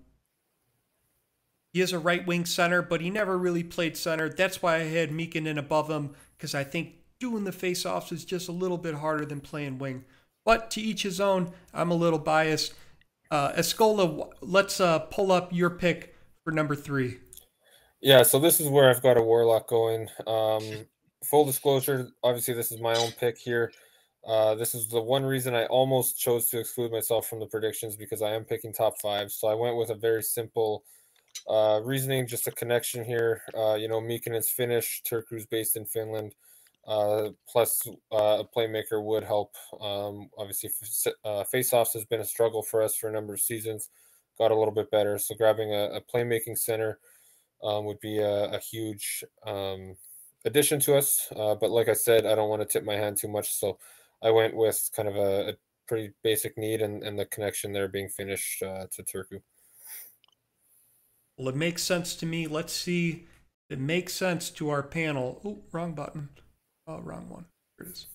he 1.72 1.80
is 1.80 1.92
a 1.92 1.98
right 1.98 2.24
wing 2.26 2.46
center, 2.46 2.82
but 2.82 3.00
he 3.00 3.10
never 3.10 3.36
really 3.36 3.64
played 3.64 3.96
center. 3.96 4.28
That's 4.28 4.62
why 4.62 4.76
I 4.76 4.84
had 4.84 5.10
Meekin 5.10 5.46
in 5.46 5.58
above 5.58 5.90
him 5.90 6.14
because 6.36 6.54
I 6.54 6.64
think 6.64 6.94
doing 7.18 7.44
the 7.44 7.52
face 7.52 7.84
offs 7.84 8.12
is 8.12 8.24
just 8.24 8.48
a 8.48 8.52
little 8.52 8.78
bit 8.78 8.94
harder 8.94 9.24
than 9.24 9.40
playing 9.40 9.78
wing. 9.78 10.04
But 10.44 10.70
to 10.72 10.80
each 10.80 11.02
his 11.02 11.20
own, 11.20 11.52
I'm 11.72 11.90
a 11.90 11.94
little 11.94 12.18
biased. 12.18 12.74
Uh, 13.30 13.52
Eskola, 13.52 14.30
let's 14.40 14.80
uh, 14.80 15.00
pull 15.00 15.32
up 15.32 15.52
your 15.52 15.70
pick 15.70 16.14
for 16.44 16.52
number 16.52 16.76
three. 16.76 17.18
Yeah, 18.00 18.22
so 18.22 18.38
this 18.38 18.60
is 18.60 18.68
where 18.68 18.90
I've 18.90 19.02
got 19.02 19.16
a 19.16 19.22
Warlock 19.22 19.66
going. 19.66 20.08
Um, 20.26 20.86
full 21.24 21.44
disclosure, 21.44 22.08
obviously, 22.22 22.54
this 22.54 22.72
is 22.72 22.80
my 22.80 22.94
own 22.94 23.12
pick 23.12 23.38
here. 23.38 23.72
Uh, 24.26 24.54
this 24.54 24.74
is 24.74 24.88
the 24.88 25.02
one 25.02 25.24
reason 25.24 25.54
I 25.54 25.66
almost 25.66 26.18
chose 26.18 26.48
to 26.48 26.58
exclude 26.58 26.92
myself 26.92 27.28
from 27.28 27.40
the 27.40 27.46
predictions 27.46 27.96
because 27.96 28.22
I 28.22 28.32
am 28.32 28.44
picking 28.44 28.72
top 28.72 28.94
five. 29.00 29.30
So 29.30 29.48
I 29.48 29.54
went 29.54 29.76
with 29.76 29.90
a 29.90 29.94
very 29.94 30.22
simple 30.22 30.84
uh, 31.48 31.80
reasoning, 31.84 32.26
just 32.26 32.46
a 32.46 32.52
connection 32.52 33.04
here. 33.04 33.42
Uh, 33.56 33.74
you 33.74 33.88
know, 33.88 34.00
Meekin 34.00 34.34
is 34.34 34.48
Finnish, 34.48 35.02
Turku's 35.08 35.46
based 35.46 35.76
in 35.76 35.84
Finland. 35.84 36.34
Uh, 36.86 37.30
plus, 37.48 37.86
uh, 38.12 38.42
a 38.42 38.44
playmaker 38.44 39.02
would 39.02 39.24
help. 39.24 39.54
Um, 39.80 40.28
obviously, 40.38 40.70
uh, 41.24 41.44
faceoffs 41.52 41.94
has 41.94 42.04
been 42.04 42.20
a 42.20 42.24
struggle 42.24 42.62
for 42.62 42.82
us 42.82 42.94
for 42.94 43.08
a 43.08 43.12
number 43.12 43.34
of 43.34 43.40
seasons. 43.40 43.90
Got 44.38 44.50
a 44.50 44.56
little 44.56 44.74
bit 44.74 44.90
better, 44.90 45.18
so 45.18 45.34
grabbing 45.34 45.72
a, 45.72 45.84
a 45.84 46.00
playmaking 46.00 46.58
center 46.58 46.98
um, 47.62 47.84
would 47.86 48.00
be 48.00 48.18
a, 48.18 48.44
a 48.52 48.58
huge 48.58 49.24
um, 49.46 49.96
addition 50.44 50.80
to 50.80 50.96
us. 50.96 51.28
Uh, 51.34 51.54
but 51.54 51.70
like 51.70 51.88
I 51.88 51.94
said, 51.94 52.26
I 52.26 52.34
don't 52.34 52.48
want 52.48 52.62
to 52.62 52.68
tip 52.68 52.84
my 52.84 52.96
hand 52.96 53.16
too 53.16 53.28
much, 53.28 53.52
so 53.52 53.78
I 54.22 54.30
went 54.30 54.56
with 54.56 54.90
kind 54.94 55.08
of 55.08 55.16
a, 55.16 55.50
a 55.50 55.52
pretty 55.86 56.12
basic 56.22 56.56
need 56.56 56.80
and, 56.80 57.02
and 57.02 57.18
the 57.18 57.26
connection 57.26 57.72
there 57.72 57.88
being 57.88 58.08
finished 58.08 58.62
uh, 58.62 58.86
to 58.92 59.02
Turku. 59.02 59.42
Well, 61.36 61.48
it 61.48 61.56
makes 61.56 61.82
sense 61.82 62.14
to 62.16 62.26
me. 62.26 62.46
Let's 62.46 62.72
see. 62.72 63.26
It 63.68 63.80
makes 63.80 64.12
sense 64.12 64.50
to 64.50 64.70
our 64.70 64.82
panel. 64.82 65.40
Oh, 65.44 65.58
wrong 65.72 65.94
button. 65.94 66.28
Oh, 66.86 67.00
wrong 67.00 67.28
one. 67.28 67.46
Here 67.78 67.88
it 67.88 67.92
is. 67.92 68.06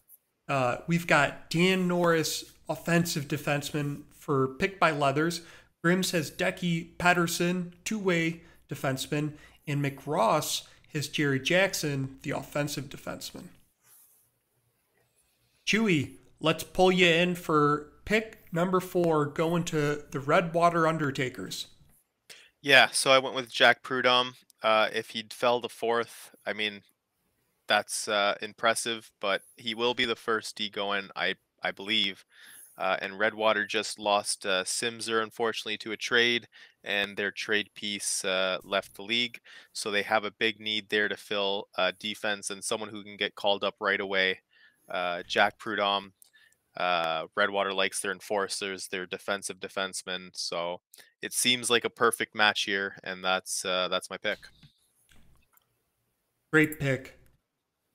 Uh, 0.48 0.78
we've 0.88 1.06
got 1.06 1.50
Dan 1.50 1.88
Norris, 1.88 2.46
offensive 2.68 3.28
defenseman 3.28 4.04
for 4.12 4.48
picked 4.48 4.80
by 4.80 4.92
Leathers. 4.92 5.42
Grimms 5.84 6.12
has 6.12 6.32
Decky 6.32 6.98
Patterson, 6.98 7.74
two 7.84 8.00
way 8.00 8.42
defenseman. 8.70 9.34
And 9.68 9.84
McRoss 9.84 10.64
has 10.94 11.08
Jerry 11.08 11.40
Jackson, 11.40 12.18
the 12.24 12.32
offensive 12.32 12.86
defenseman. 12.86 13.46
Chewie, 15.66 16.14
let's 16.40 16.64
pull 16.64 16.92
you 16.92 17.08
in 17.08 17.36
for 17.36 17.92
pick 18.06 18.40
number 18.52 18.80
four, 18.80 19.26
going 19.26 19.64
to 19.66 20.04
the 20.12 20.20
Redwater 20.20 20.88
Undertakers. 20.88 21.68
Yeah, 22.62 22.88
so 22.92 23.12
I 23.12 23.20
went 23.20 23.36
with 23.36 23.52
Jack 23.52 23.84
Prudhomme. 23.84 24.34
Uh, 24.62 24.90
if 24.94 25.12
he'd 25.12 25.32
fell 25.32 25.62
to 25.62 25.70
fourth, 25.70 26.32
I 26.46 26.54
mean, 26.54 26.82
that's 27.68 28.08
uh, 28.08 28.36
impressive. 28.42 29.12
But 29.22 29.44
he 29.58 29.76
will 29.76 29.94
be 29.94 30.06
the 30.06 30.16
first 30.16 30.56
D 30.56 30.70
going, 30.70 31.10
I 31.16 31.36
I 31.62 31.72
believe. 31.72 32.26
Uh, 32.78 32.98
and 33.02 33.20
Redwater 33.20 33.66
just 33.66 34.00
lost 34.00 34.46
uh, 34.46 34.64
Simser, 34.64 35.22
unfortunately, 35.22 35.78
to 35.80 35.92
a 35.92 35.98
trade, 35.98 36.48
and 36.84 37.18
their 37.18 37.32
trade 37.32 37.70
piece 37.76 38.24
uh, 38.26 38.58
left 38.64 38.96
the 38.96 39.04
league. 39.04 39.40
So 39.74 39.92
they 39.92 40.04
have 40.04 40.24
a 40.24 40.32
big 40.32 40.60
need 40.60 40.90
there 40.90 41.08
to 41.08 41.18
fill 41.18 41.68
uh, 41.78 41.92
defense 42.00 42.50
and 42.50 42.64
someone 42.64 42.90
who 42.90 43.04
can 43.04 43.18
get 43.18 43.36
called 43.36 43.64
up 43.64 43.76
right 43.80 44.00
away. 44.00 44.40
Uh, 44.90 45.24
Jack 45.28 45.60
Prudhomme, 45.60 46.14
uh, 46.78 47.26
Redwater 47.36 47.74
likes 47.74 48.00
their 48.00 48.12
enforcers, 48.12 48.88
their 48.88 49.06
defensive 49.06 49.60
defensemen. 49.60 50.30
So 50.34 50.82
it 51.22 51.34
seems 51.34 51.70
like 51.70 51.86
a 51.86 51.90
perfect 51.90 52.36
match 52.36 52.64
here, 52.64 52.96
and 53.04 53.24
that's 53.24 53.62
that's 53.64 54.10
my 54.10 54.18
pick. 54.18 54.40
Great 56.52 56.80
pick. 56.80 57.20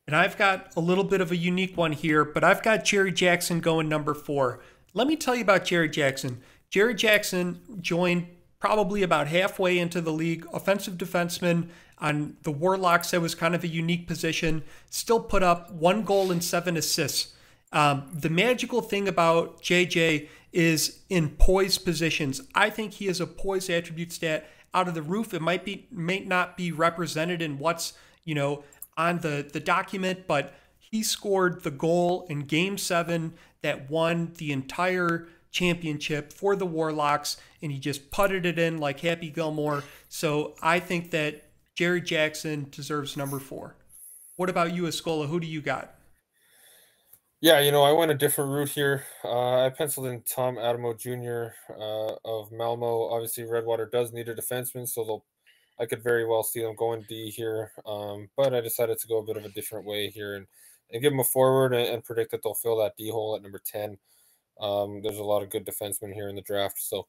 And 0.06 0.14
I've 0.14 0.36
got 0.36 0.72
a 0.76 0.80
little 0.80 1.04
bit 1.04 1.20
of 1.20 1.32
a 1.32 1.36
unique 1.36 1.76
one 1.76 1.92
here, 1.92 2.24
but 2.24 2.44
I've 2.44 2.62
got 2.62 2.84
Jerry 2.84 3.10
Jackson 3.10 3.60
going 3.60 3.88
number 3.88 4.12
four. 4.12 4.60
Let 4.92 5.06
me 5.06 5.16
tell 5.16 5.34
you 5.34 5.42
about 5.42 5.64
Jerry 5.64 5.88
Jackson. 5.88 6.42
Jerry 6.70 6.94
Jackson 6.94 7.60
joined 7.80 8.26
probably 8.64 9.02
about 9.02 9.26
halfway 9.26 9.78
into 9.78 10.00
the 10.00 10.10
league, 10.10 10.46
offensive 10.50 10.94
defenseman 10.94 11.68
on 11.98 12.34
the 12.44 12.50
Warlocks. 12.50 13.10
That 13.10 13.20
was 13.20 13.34
kind 13.34 13.54
of 13.54 13.62
a 13.62 13.68
unique 13.68 14.06
position. 14.06 14.64
Still 14.88 15.20
put 15.20 15.42
up 15.42 15.70
one 15.70 16.02
goal 16.02 16.32
and 16.32 16.42
seven 16.42 16.74
assists. 16.78 17.34
Um, 17.72 18.08
the 18.10 18.30
magical 18.30 18.80
thing 18.80 19.06
about 19.06 19.60
JJ 19.60 20.28
is 20.54 21.00
in 21.10 21.28
poised 21.36 21.84
positions. 21.84 22.40
I 22.54 22.70
think 22.70 22.94
he 22.94 23.04
has 23.08 23.20
a 23.20 23.26
poised 23.26 23.68
attribute 23.68 24.12
stat 24.12 24.48
out 24.72 24.88
of 24.88 24.94
the 24.94 25.02
roof. 25.02 25.34
It 25.34 25.42
might 25.42 25.66
be 25.66 25.86
may 25.90 26.20
not 26.20 26.56
be 26.56 26.72
represented 26.72 27.42
in 27.42 27.58
what's 27.58 27.92
you 28.24 28.34
know 28.34 28.64
on 28.96 29.18
the 29.18 29.46
the 29.52 29.60
document, 29.60 30.26
but 30.26 30.54
he 30.78 31.02
scored 31.02 31.64
the 31.64 31.70
goal 31.70 32.26
in 32.30 32.46
Game 32.46 32.78
Seven 32.78 33.34
that 33.60 33.90
won 33.90 34.32
the 34.38 34.52
entire 34.52 35.28
championship 35.54 36.32
for 36.32 36.56
the 36.56 36.66
Warlocks, 36.66 37.38
and 37.62 37.72
he 37.72 37.78
just 37.78 38.10
putted 38.10 38.44
it 38.44 38.58
in 38.58 38.78
like 38.78 39.00
Happy 39.00 39.30
Gilmore. 39.30 39.84
So 40.10 40.54
I 40.60 40.80
think 40.80 41.12
that 41.12 41.44
Jerry 41.74 42.02
Jackson 42.02 42.66
deserves 42.70 43.16
number 43.16 43.38
four. 43.38 43.76
What 44.36 44.50
about 44.50 44.74
you, 44.74 44.82
Eskola? 44.82 45.28
Who 45.28 45.40
do 45.40 45.46
you 45.46 45.62
got? 45.62 45.94
Yeah, 47.40 47.60
you 47.60 47.70
know, 47.70 47.82
I 47.82 47.92
went 47.92 48.10
a 48.10 48.14
different 48.14 48.50
route 48.52 48.70
here. 48.70 49.04
Uh, 49.22 49.66
I 49.66 49.70
penciled 49.70 50.06
in 50.06 50.22
Tom 50.22 50.58
Adamo 50.58 50.94
Jr. 50.94 51.48
Uh, 51.70 52.14
of 52.24 52.50
Malmo. 52.50 53.08
Obviously, 53.10 53.44
Redwater 53.44 53.86
does 53.86 54.12
need 54.12 54.28
a 54.28 54.34
defenseman, 54.34 54.88
so 54.88 55.04
they'll. 55.04 55.24
I 55.78 55.86
could 55.86 56.04
very 56.04 56.24
well 56.24 56.44
see 56.44 56.62
them 56.62 56.76
going 56.76 57.04
D 57.08 57.30
here, 57.30 57.72
um, 57.84 58.28
but 58.36 58.54
I 58.54 58.60
decided 58.60 58.96
to 58.98 59.08
go 59.08 59.18
a 59.18 59.24
bit 59.24 59.36
of 59.36 59.44
a 59.44 59.48
different 59.48 59.86
way 59.86 60.08
here 60.08 60.36
and, 60.36 60.46
and 60.92 61.02
give 61.02 61.10
them 61.10 61.18
a 61.18 61.24
forward 61.24 61.74
and, 61.74 61.88
and 61.88 62.04
predict 62.04 62.30
that 62.30 62.44
they'll 62.44 62.54
fill 62.54 62.78
that 62.78 62.96
D 62.96 63.10
hole 63.10 63.34
at 63.34 63.42
number 63.42 63.60
ten. 63.64 63.98
Um, 64.60 65.02
there's 65.02 65.18
a 65.18 65.24
lot 65.24 65.42
of 65.42 65.50
good 65.50 65.66
defensemen 65.66 66.12
here 66.12 66.28
in 66.28 66.36
the 66.36 66.42
draft, 66.42 66.80
so 66.80 67.06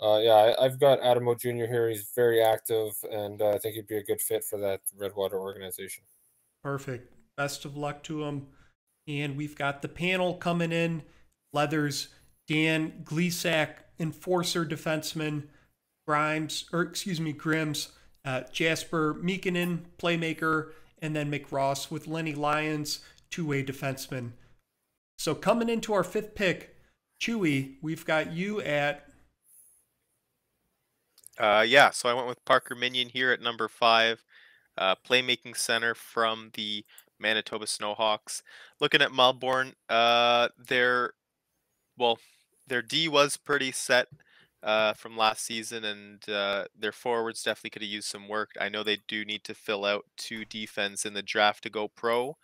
uh, 0.00 0.18
yeah, 0.18 0.54
I, 0.58 0.64
have 0.64 0.78
got 0.78 1.00
Adamo 1.02 1.34
Jr. 1.34 1.66
here. 1.66 1.88
He's 1.88 2.10
very 2.14 2.42
active, 2.42 2.92
and 3.10 3.42
uh, 3.42 3.50
I 3.50 3.58
think 3.58 3.74
he'd 3.74 3.88
be 3.88 3.96
a 3.96 4.04
good 4.04 4.20
fit 4.20 4.44
for 4.44 4.58
that 4.60 4.80
Redwater 4.96 5.40
organization. 5.40 6.04
Perfect. 6.62 7.12
Best 7.36 7.64
of 7.64 7.76
luck 7.76 8.02
to 8.04 8.24
him. 8.24 8.46
And 9.08 9.36
we've 9.36 9.56
got 9.56 9.82
the 9.82 9.88
panel 9.88 10.34
coming 10.34 10.70
in. 10.70 11.02
Leathers, 11.52 12.08
Dan 12.46 13.02
Gleasack, 13.04 13.70
enforcer 13.98 14.64
defenseman, 14.64 15.44
Grimes, 16.06 16.66
or 16.72 16.82
excuse 16.82 17.20
me, 17.20 17.32
Grimms, 17.32 17.88
uh, 18.24 18.42
Jasper 18.52 19.14
Mikkonen, 19.14 19.80
playmaker, 19.98 20.72
and 21.00 21.16
then 21.16 21.30
McRoss 21.30 21.90
with 21.90 22.06
Lenny 22.06 22.34
Lyons, 22.34 23.00
two-way 23.30 23.64
defenseman. 23.64 24.32
So 25.18 25.34
coming 25.34 25.68
into 25.68 25.92
our 25.92 26.04
fifth 26.04 26.34
pick, 26.34 26.76
Chewie, 27.20 27.76
we've 27.82 28.04
got 28.04 28.32
you 28.32 28.60
at. 28.60 29.04
Uh, 31.38 31.64
yeah, 31.66 31.90
so 31.90 32.08
I 32.08 32.14
went 32.14 32.26
with 32.26 32.44
Parker 32.44 32.74
Minion 32.74 33.08
here 33.08 33.30
at 33.30 33.40
number 33.40 33.68
five, 33.68 34.24
uh, 34.76 34.94
playmaking 35.08 35.56
center 35.56 35.94
from 35.94 36.50
the 36.54 36.84
Manitoba 37.18 37.66
Snowhawks. 37.66 38.42
Looking 38.80 39.02
at 39.02 39.12
Melbourne, 39.12 39.74
uh, 39.88 40.48
their 40.58 41.12
well, 41.96 42.18
their 42.66 42.82
D 42.82 43.08
was 43.08 43.36
pretty 43.36 43.72
set 43.72 44.08
uh, 44.62 44.92
from 44.94 45.16
last 45.16 45.44
season, 45.44 45.84
and 45.84 46.28
uh, 46.28 46.64
their 46.78 46.92
forwards 46.92 47.42
definitely 47.42 47.70
could 47.70 47.82
have 47.82 47.90
used 47.90 48.08
some 48.08 48.28
work. 48.28 48.50
I 48.60 48.68
know 48.68 48.82
they 48.82 48.98
do 49.08 49.24
need 49.24 49.44
to 49.44 49.54
fill 49.54 49.84
out 49.84 50.04
two 50.16 50.44
defense 50.44 51.04
in 51.04 51.14
the 51.14 51.22
draft 51.22 51.62
to 51.64 51.70
go 51.70 51.88
pro, 51.88 52.36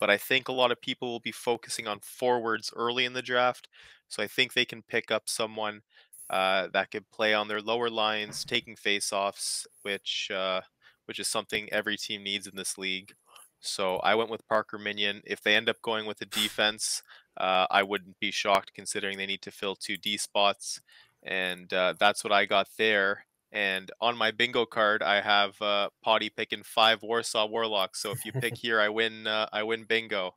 but 0.00 0.10
I 0.10 0.16
think 0.16 0.48
a 0.48 0.52
lot 0.52 0.72
of 0.72 0.80
people 0.80 1.08
will 1.08 1.20
be 1.20 1.32
focusing 1.32 1.86
on 1.86 2.00
forwards 2.00 2.72
early 2.74 3.04
in 3.04 3.12
the 3.12 3.22
draft. 3.22 3.68
So 4.08 4.22
I 4.22 4.26
think 4.26 4.52
they 4.52 4.64
can 4.64 4.82
pick 4.82 5.10
up 5.12 5.28
someone 5.28 5.82
uh, 6.30 6.68
that 6.72 6.90
could 6.90 7.08
play 7.10 7.34
on 7.34 7.46
their 7.46 7.60
lower 7.60 7.90
lines, 7.90 8.44
taking 8.44 8.74
faceoffs, 8.74 9.66
which 9.82 10.30
uh, 10.34 10.62
which 11.06 11.20
is 11.20 11.28
something 11.28 11.68
every 11.72 11.96
team 11.96 12.22
needs 12.22 12.46
in 12.46 12.56
this 12.56 12.78
league. 12.78 13.12
So 13.60 13.96
I 13.98 14.14
went 14.14 14.30
with 14.30 14.48
Parker 14.48 14.78
Minion. 14.78 15.22
If 15.26 15.42
they 15.42 15.54
end 15.54 15.68
up 15.68 15.82
going 15.82 16.06
with 16.06 16.20
a 16.22 16.26
defense, 16.26 17.02
uh, 17.36 17.66
I 17.70 17.82
wouldn't 17.82 18.18
be 18.18 18.30
shocked 18.30 18.72
considering 18.74 19.18
they 19.18 19.26
need 19.26 19.42
to 19.42 19.50
fill 19.50 19.76
two 19.76 19.96
D 19.96 20.16
spots. 20.16 20.80
And 21.22 21.72
uh, 21.74 21.94
that's 21.98 22.24
what 22.24 22.32
I 22.32 22.46
got 22.46 22.68
there. 22.78 23.26
And 23.52 23.90
on 24.00 24.16
my 24.16 24.30
bingo 24.30 24.64
card, 24.64 25.02
I 25.02 25.20
have 25.20 25.60
uh, 25.60 25.90
Pawtai 26.06 26.30
picking 26.36 26.62
five 26.62 27.02
Warsaw 27.02 27.46
Warlocks. 27.46 28.00
So 28.00 28.12
if 28.12 28.24
you 28.24 28.32
pick 28.32 28.56
here, 28.58 28.80
I 28.80 28.88
win. 28.88 29.26
Uh, 29.26 29.48
I 29.52 29.62
win 29.62 29.84
bingo. 29.84 30.34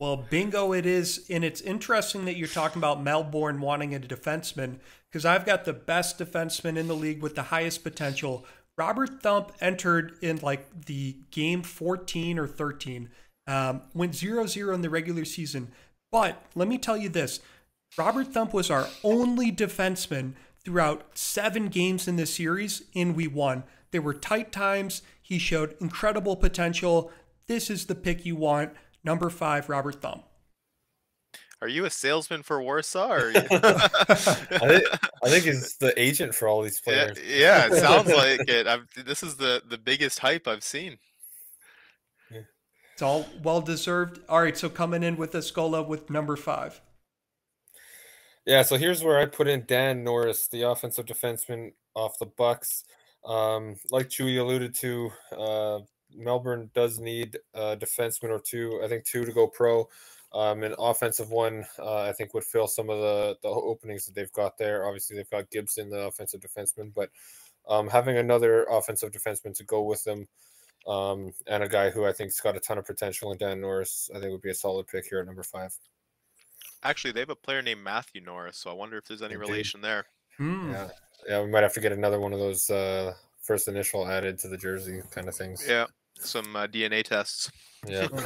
Well, 0.00 0.16
bingo 0.16 0.72
it 0.72 0.86
is, 0.86 1.26
and 1.28 1.44
it's 1.44 1.60
interesting 1.60 2.24
that 2.26 2.36
you're 2.36 2.46
talking 2.46 2.78
about 2.78 3.02
Melbourne 3.02 3.60
wanting 3.60 3.96
a 3.96 3.98
defenseman 3.98 4.78
because 5.10 5.24
I've 5.24 5.44
got 5.44 5.64
the 5.64 5.72
best 5.72 6.18
defenseman 6.18 6.76
in 6.76 6.86
the 6.86 6.94
league 6.94 7.20
with 7.20 7.34
the 7.34 7.44
highest 7.44 7.82
potential 7.82 8.46
Robert 8.76 9.20
Thump 9.22 9.52
entered 9.60 10.16
in 10.22 10.38
like 10.38 10.86
the 10.86 11.16
game 11.32 11.62
14 11.62 12.38
or 12.38 12.46
13, 12.46 13.10
um, 13.48 13.82
went 13.92 14.14
0 14.14 14.46
0 14.46 14.72
in 14.72 14.82
the 14.82 14.88
regular 14.88 15.24
season. 15.24 15.72
But 16.12 16.42
let 16.54 16.68
me 16.68 16.78
tell 16.78 16.96
you 16.96 17.08
this 17.08 17.40
Robert 17.98 18.28
Thump 18.28 18.54
was 18.54 18.70
our 18.70 18.86
only 19.02 19.50
defenseman 19.50 20.34
throughout 20.64 21.18
seven 21.18 21.68
games 21.68 22.08
in 22.08 22.16
this 22.16 22.34
series, 22.34 22.82
and 22.94 23.16
we 23.16 23.26
won. 23.26 23.64
There 23.90 24.02
were 24.02 24.14
tight 24.14 24.52
times. 24.52 25.02
He 25.22 25.38
showed 25.38 25.76
incredible 25.80 26.36
potential. 26.36 27.10
This 27.46 27.70
is 27.70 27.86
the 27.86 27.94
pick 27.94 28.26
you 28.26 28.36
want. 28.36 28.72
Number 29.04 29.30
five, 29.30 29.68
Robert 29.68 30.02
Thump. 30.02 30.24
Are 31.60 31.68
you 31.68 31.84
a 31.84 31.90
salesman 31.90 32.42
for 32.42 32.62
Warsaw? 32.62 33.12
Or 33.12 33.32
I, 33.34 33.40
think, 33.40 34.84
I 35.24 35.28
think 35.28 35.44
he's 35.44 35.76
the 35.76 35.92
agent 35.96 36.34
for 36.34 36.46
all 36.46 36.62
these 36.62 36.80
players. 36.80 37.18
Yeah, 37.26 37.36
yeah 37.36 37.66
it 37.66 37.80
sounds 37.80 38.08
like 38.08 38.48
it. 38.48 38.68
I'm, 38.68 38.86
this 39.04 39.22
is 39.22 39.36
the 39.36 39.62
the 39.68 39.78
biggest 39.78 40.20
hype 40.20 40.46
I've 40.46 40.62
seen. 40.62 40.98
It's 42.92 43.02
all 43.02 43.26
well 43.42 43.60
deserved. 43.60 44.20
All 44.28 44.42
right, 44.42 44.56
so 44.56 44.68
coming 44.68 45.02
in 45.02 45.16
with 45.16 45.32
Eskola 45.32 45.86
with 45.86 46.10
number 46.10 46.36
five. 46.36 46.80
Yeah, 48.48 48.62
so 48.62 48.78
here's 48.78 49.04
where 49.04 49.18
I 49.18 49.26
put 49.26 49.46
in 49.46 49.66
Dan 49.66 50.02
Norris, 50.02 50.48
the 50.48 50.62
offensive 50.62 51.04
defenseman 51.04 51.74
off 51.94 52.18
the 52.18 52.24
Bucks. 52.24 52.84
Um, 53.22 53.76
like 53.90 54.08
Chewie 54.08 54.40
alluded 54.40 54.74
to, 54.76 55.10
uh, 55.36 55.80
Melbourne 56.16 56.70
does 56.74 56.98
need 56.98 57.36
a 57.52 57.76
defenseman 57.76 58.30
or 58.30 58.40
two. 58.40 58.80
I 58.82 58.88
think 58.88 59.04
two 59.04 59.26
to 59.26 59.32
go 59.32 59.48
pro. 59.48 59.86
Um, 60.32 60.62
an 60.62 60.74
offensive 60.78 61.30
one, 61.30 61.66
uh, 61.78 62.04
I 62.04 62.12
think, 62.12 62.32
would 62.32 62.42
fill 62.42 62.66
some 62.66 62.88
of 62.88 62.98
the 62.98 63.36
the 63.42 63.48
openings 63.48 64.06
that 64.06 64.14
they've 64.14 64.32
got 64.32 64.56
there. 64.56 64.86
Obviously, 64.86 65.14
they've 65.14 65.28
got 65.28 65.50
Gibson, 65.50 65.90
the 65.90 66.06
offensive 66.06 66.40
defenseman, 66.40 66.94
but 66.94 67.10
um, 67.68 67.86
having 67.86 68.16
another 68.16 68.64
offensive 68.70 69.12
defenseman 69.12 69.54
to 69.58 69.64
go 69.64 69.82
with 69.82 70.02
them, 70.04 70.26
um, 70.86 71.34
and 71.48 71.62
a 71.62 71.68
guy 71.68 71.90
who 71.90 72.06
I 72.06 72.12
think's 72.12 72.40
got 72.40 72.56
a 72.56 72.60
ton 72.60 72.78
of 72.78 72.86
potential 72.86 73.30
in 73.30 73.36
Dan 73.36 73.60
Norris, 73.60 74.10
I 74.14 74.20
think 74.20 74.32
would 74.32 74.40
be 74.40 74.52
a 74.52 74.54
solid 74.54 74.86
pick 74.86 75.04
here 75.06 75.20
at 75.20 75.26
number 75.26 75.42
five. 75.42 75.76
Actually, 76.82 77.12
they 77.12 77.20
have 77.20 77.30
a 77.30 77.36
player 77.36 77.62
named 77.62 77.82
Matthew 77.82 78.20
Norris, 78.20 78.56
so 78.56 78.70
I 78.70 78.74
wonder 78.74 78.98
if 78.98 79.04
there's 79.04 79.22
any 79.22 79.34
Indeed. 79.34 79.48
relation 79.48 79.80
there. 79.80 80.04
Hmm. 80.36 80.70
Yeah, 80.70 80.88
yeah, 81.28 81.42
we 81.42 81.50
might 81.50 81.62
have 81.62 81.74
to 81.74 81.80
get 81.80 81.92
another 81.92 82.20
one 82.20 82.32
of 82.32 82.38
those 82.38 82.70
uh, 82.70 83.14
first 83.42 83.68
initial 83.68 84.06
added 84.06 84.38
to 84.40 84.48
the 84.48 84.56
jersey 84.56 85.00
kind 85.10 85.28
of 85.28 85.34
things. 85.34 85.64
Yeah, 85.68 85.86
some 86.18 86.54
uh, 86.54 86.66
DNA 86.66 87.02
tests. 87.04 87.50
Yeah. 87.86 88.08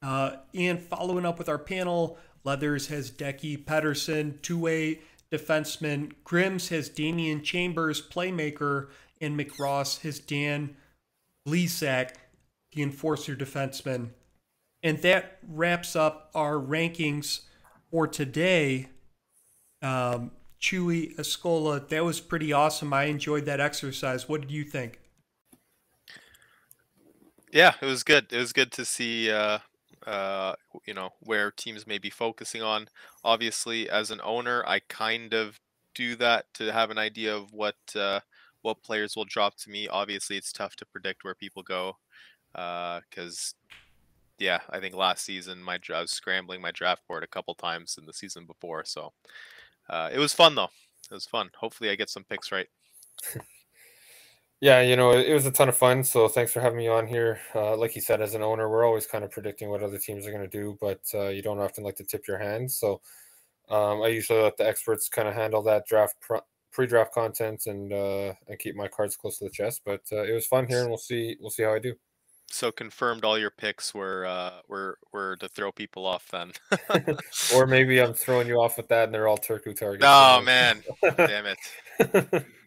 Uh, 0.00 0.36
and 0.54 0.80
following 0.80 1.26
up 1.26 1.38
with 1.38 1.48
our 1.48 1.58
panel, 1.58 2.18
Leathers 2.44 2.86
has 2.86 3.10
Decky 3.10 3.64
Pedersen, 3.64 4.38
two 4.42 4.58
way 4.58 5.00
defenseman. 5.30 6.12
Grimms 6.24 6.68
has 6.68 6.88
Damian 6.88 7.42
Chambers, 7.42 8.00
playmaker. 8.06 8.88
And 9.20 9.38
McRoss 9.38 10.02
has 10.02 10.20
Dan 10.20 10.76
Gleasack, 11.46 12.14
the 12.72 12.82
enforcer 12.82 13.34
defenseman. 13.34 14.10
And 14.82 15.02
that 15.02 15.38
wraps 15.46 15.96
up 15.96 16.30
our 16.34 16.54
rankings 16.54 17.40
for 17.90 18.06
today. 18.06 18.88
Um, 19.82 20.32
Chewie 20.60 21.16
Eskola, 21.16 21.88
that 21.88 22.04
was 22.04 22.20
pretty 22.20 22.52
awesome. 22.52 22.92
I 22.92 23.04
enjoyed 23.04 23.44
that 23.46 23.60
exercise. 23.60 24.28
What 24.28 24.40
did 24.40 24.50
you 24.50 24.64
think? 24.64 25.00
Yeah, 27.52 27.74
it 27.80 27.86
was 27.86 28.02
good. 28.02 28.32
It 28.32 28.38
was 28.38 28.52
good 28.52 28.72
to 28.72 28.84
see 28.84 29.30
uh, 29.30 29.58
uh, 30.08 30.54
you 30.86 30.94
know, 30.94 31.10
where 31.20 31.50
teams 31.50 31.86
may 31.86 31.98
be 31.98 32.08
focusing 32.08 32.62
on. 32.62 32.88
Obviously, 33.24 33.90
as 33.90 34.10
an 34.10 34.20
owner, 34.24 34.64
I 34.66 34.80
kind 34.88 35.34
of 35.34 35.60
do 35.94 36.16
that 36.16 36.46
to 36.54 36.72
have 36.72 36.90
an 36.90 36.96
idea 36.96 37.36
of 37.36 37.52
what 37.52 37.76
uh, 37.94 38.20
what 38.62 38.82
players 38.82 39.16
will 39.16 39.26
drop 39.26 39.56
to 39.58 39.70
me. 39.70 39.86
Obviously, 39.86 40.36
it's 40.36 40.52
tough 40.52 40.76
to 40.76 40.86
predict 40.86 41.24
where 41.24 41.34
people 41.34 41.62
go 41.62 41.96
because, 42.52 43.54
uh, 43.54 43.87
yeah, 44.38 44.60
I 44.70 44.80
think 44.80 44.94
last 44.94 45.24
season 45.24 45.62
my 45.62 45.78
I 45.94 46.00
was 46.00 46.10
scrambling 46.10 46.60
my 46.60 46.70
draft 46.72 47.02
board 47.08 47.24
a 47.24 47.28
couple 47.28 47.54
times 47.54 47.96
in 47.98 48.06
the 48.06 48.12
season 48.12 48.46
before, 48.46 48.84
so 48.84 49.12
uh, 49.88 50.10
it 50.12 50.18
was 50.18 50.34
fun 50.34 50.54
though. 50.54 50.70
It 51.10 51.14
was 51.14 51.26
fun. 51.26 51.50
Hopefully, 51.58 51.90
I 51.90 51.94
get 51.94 52.10
some 52.10 52.24
picks 52.24 52.52
right. 52.52 52.68
Yeah, 54.60 54.80
you 54.80 54.96
know, 54.96 55.12
it, 55.12 55.32
was 55.32 55.46
a 55.46 55.52
ton 55.52 55.68
of 55.68 55.76
fun. 55.76 56.02
So 56.02 56.26
thanks 56.26 56.52
for 56.52 56.60
having 56.60 56.78
me 56.78 56.88
on 56.88 57.06
here. 57.06 57.38
Uh, 57.54 57.76
like 57.76 57.94
you 57.94 58.00
said, 58.00 58.20
as 58.20 58.34
an 58.34 58.42
owner, 58.42 58.68
we're 58.68 58.84
always 58.84 59.06
kind 59.06 59.22
of 59.22 59.30
predicting 59.30 59.70
what 59.70 59.84
other 59.84 59.98
teams 59.98 60.26
are 60.26 60.32
going 60.32 60.42
to 60.42 60.48
do, 60.48 60.76
but 60.80 61.00
uh, 61.14 61.28
you 61.28 61.42
don't 61.42 61.60
often 61.60 61.84
like 61.84 61.94
to 61.96 62.04
tip 62.04 62.26
your 62.26 62.38
hands. 62.38 62.76
So 62.76 63.00
um, 63.70 64.02
I 64.02 64.08
usually 64.08 64.42
let 64.42 64.56
the 64.56 64.66
experts 64.66 65.08
kind 65.08 65.28
of 65.28 65.34
handle 65.34 65.62
that 65.62 65.86
draft 65.86 66.16
pre-draft 66.72 67.12
content 67.14 67.66
and 67.66 67.92
uh, 67.92 68.34
and 68.48 68.58
keep 68.58 68.74
my 68.74 68.88
cards 68.88 69.16
close 69.16 69.38
to 69.38 69.44
the 69.44 69.50
chest. 69.50 69.82
But 69.84 70.02
uh, 70.10 70.24
it 70.24 70.32
was 70.32 70.46
fun 70.46 70.66
here, 70.66 70.80
and 70.80 70.88
we'll 70.88 70.98
see 70.98 71.36
we'll 71.40 71.50
see 71.50 71.62
how 71.62 71.74
I 71.74 71.78
do. 71.78 71.94
So 72.50 72.72
confirmed, 72.72 73.24
all 73.24 73.38
your 73.38 73.50
picks 73.50 73.94
were 73.94 74.24
uh, 74.24 74.60
were 74.68 74.98
were 75.12 75.36
to 75.36 75.48
throw 75.48 75.70
people 75.70 76.06
off 76.06 76.28
then. 76.30 76.52
or 77.54 77.66
maybe 77.66 78.00
I'm 78.00 78.14
throwing 78.14 78.48
you 78.48 78.60
off 78.60 78.78
with 78.78 78.88
that, 78.88 79.04
and 79.04 79.14
they're 79.14 79.28
all 79.28 79.38
Turku 79.38 79.76
targets. 79.76 80.04
Oh 80.06 80.40
man, 80.42 80.82
damn 81.16 81.44
it. 81.46 82.46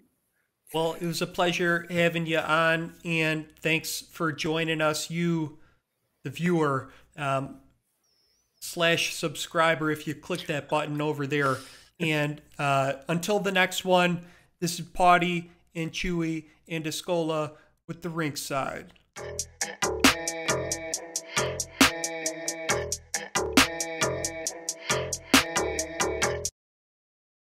Well, 0.73 0.93
it 0.93 1.05
was 1.05 1.21
a 1.21 1.27
pleasure 1.27 1.85
having 1.89 2.25
you 2.25 2.37
on, 2.37 2.93
and 3.03 3.45
thanks 3.59 3.99
for 3.99 4.31
joining 4.31 4.79
us, 4.79 5.09
you, 5.09 5.59
the 6.23 6.29
viewer, 6.29 6.93
um, 7.17 7.59
slash 8.61 9.13
subscriber, 9.13 9.91
if 9.91 10.07
you 10.07 10.15
click 10.15 10.47
that 10.47 10.69
button 10.69 11.01
over 11.01 11.27
there. 11.27 11.57
And 11.99 12.41
uh, 12.57 12.93
until 13.09 13.39
the 13.39 13.51
next 13.51 13.83
one, 13.83 14.21
this 14.61 14.79
is 14.79 14.85
Pawtai 14.85 15.49
and 15.75 15.91
Chewie 15.91 16.45
and 16.69 16.85
Eskola 16.85 17.51
with 17.85 18.01
the 18.01 18.09
Rinkside. 18.09 18.91
Thank 19.15 19.83
you. 19.83 20.00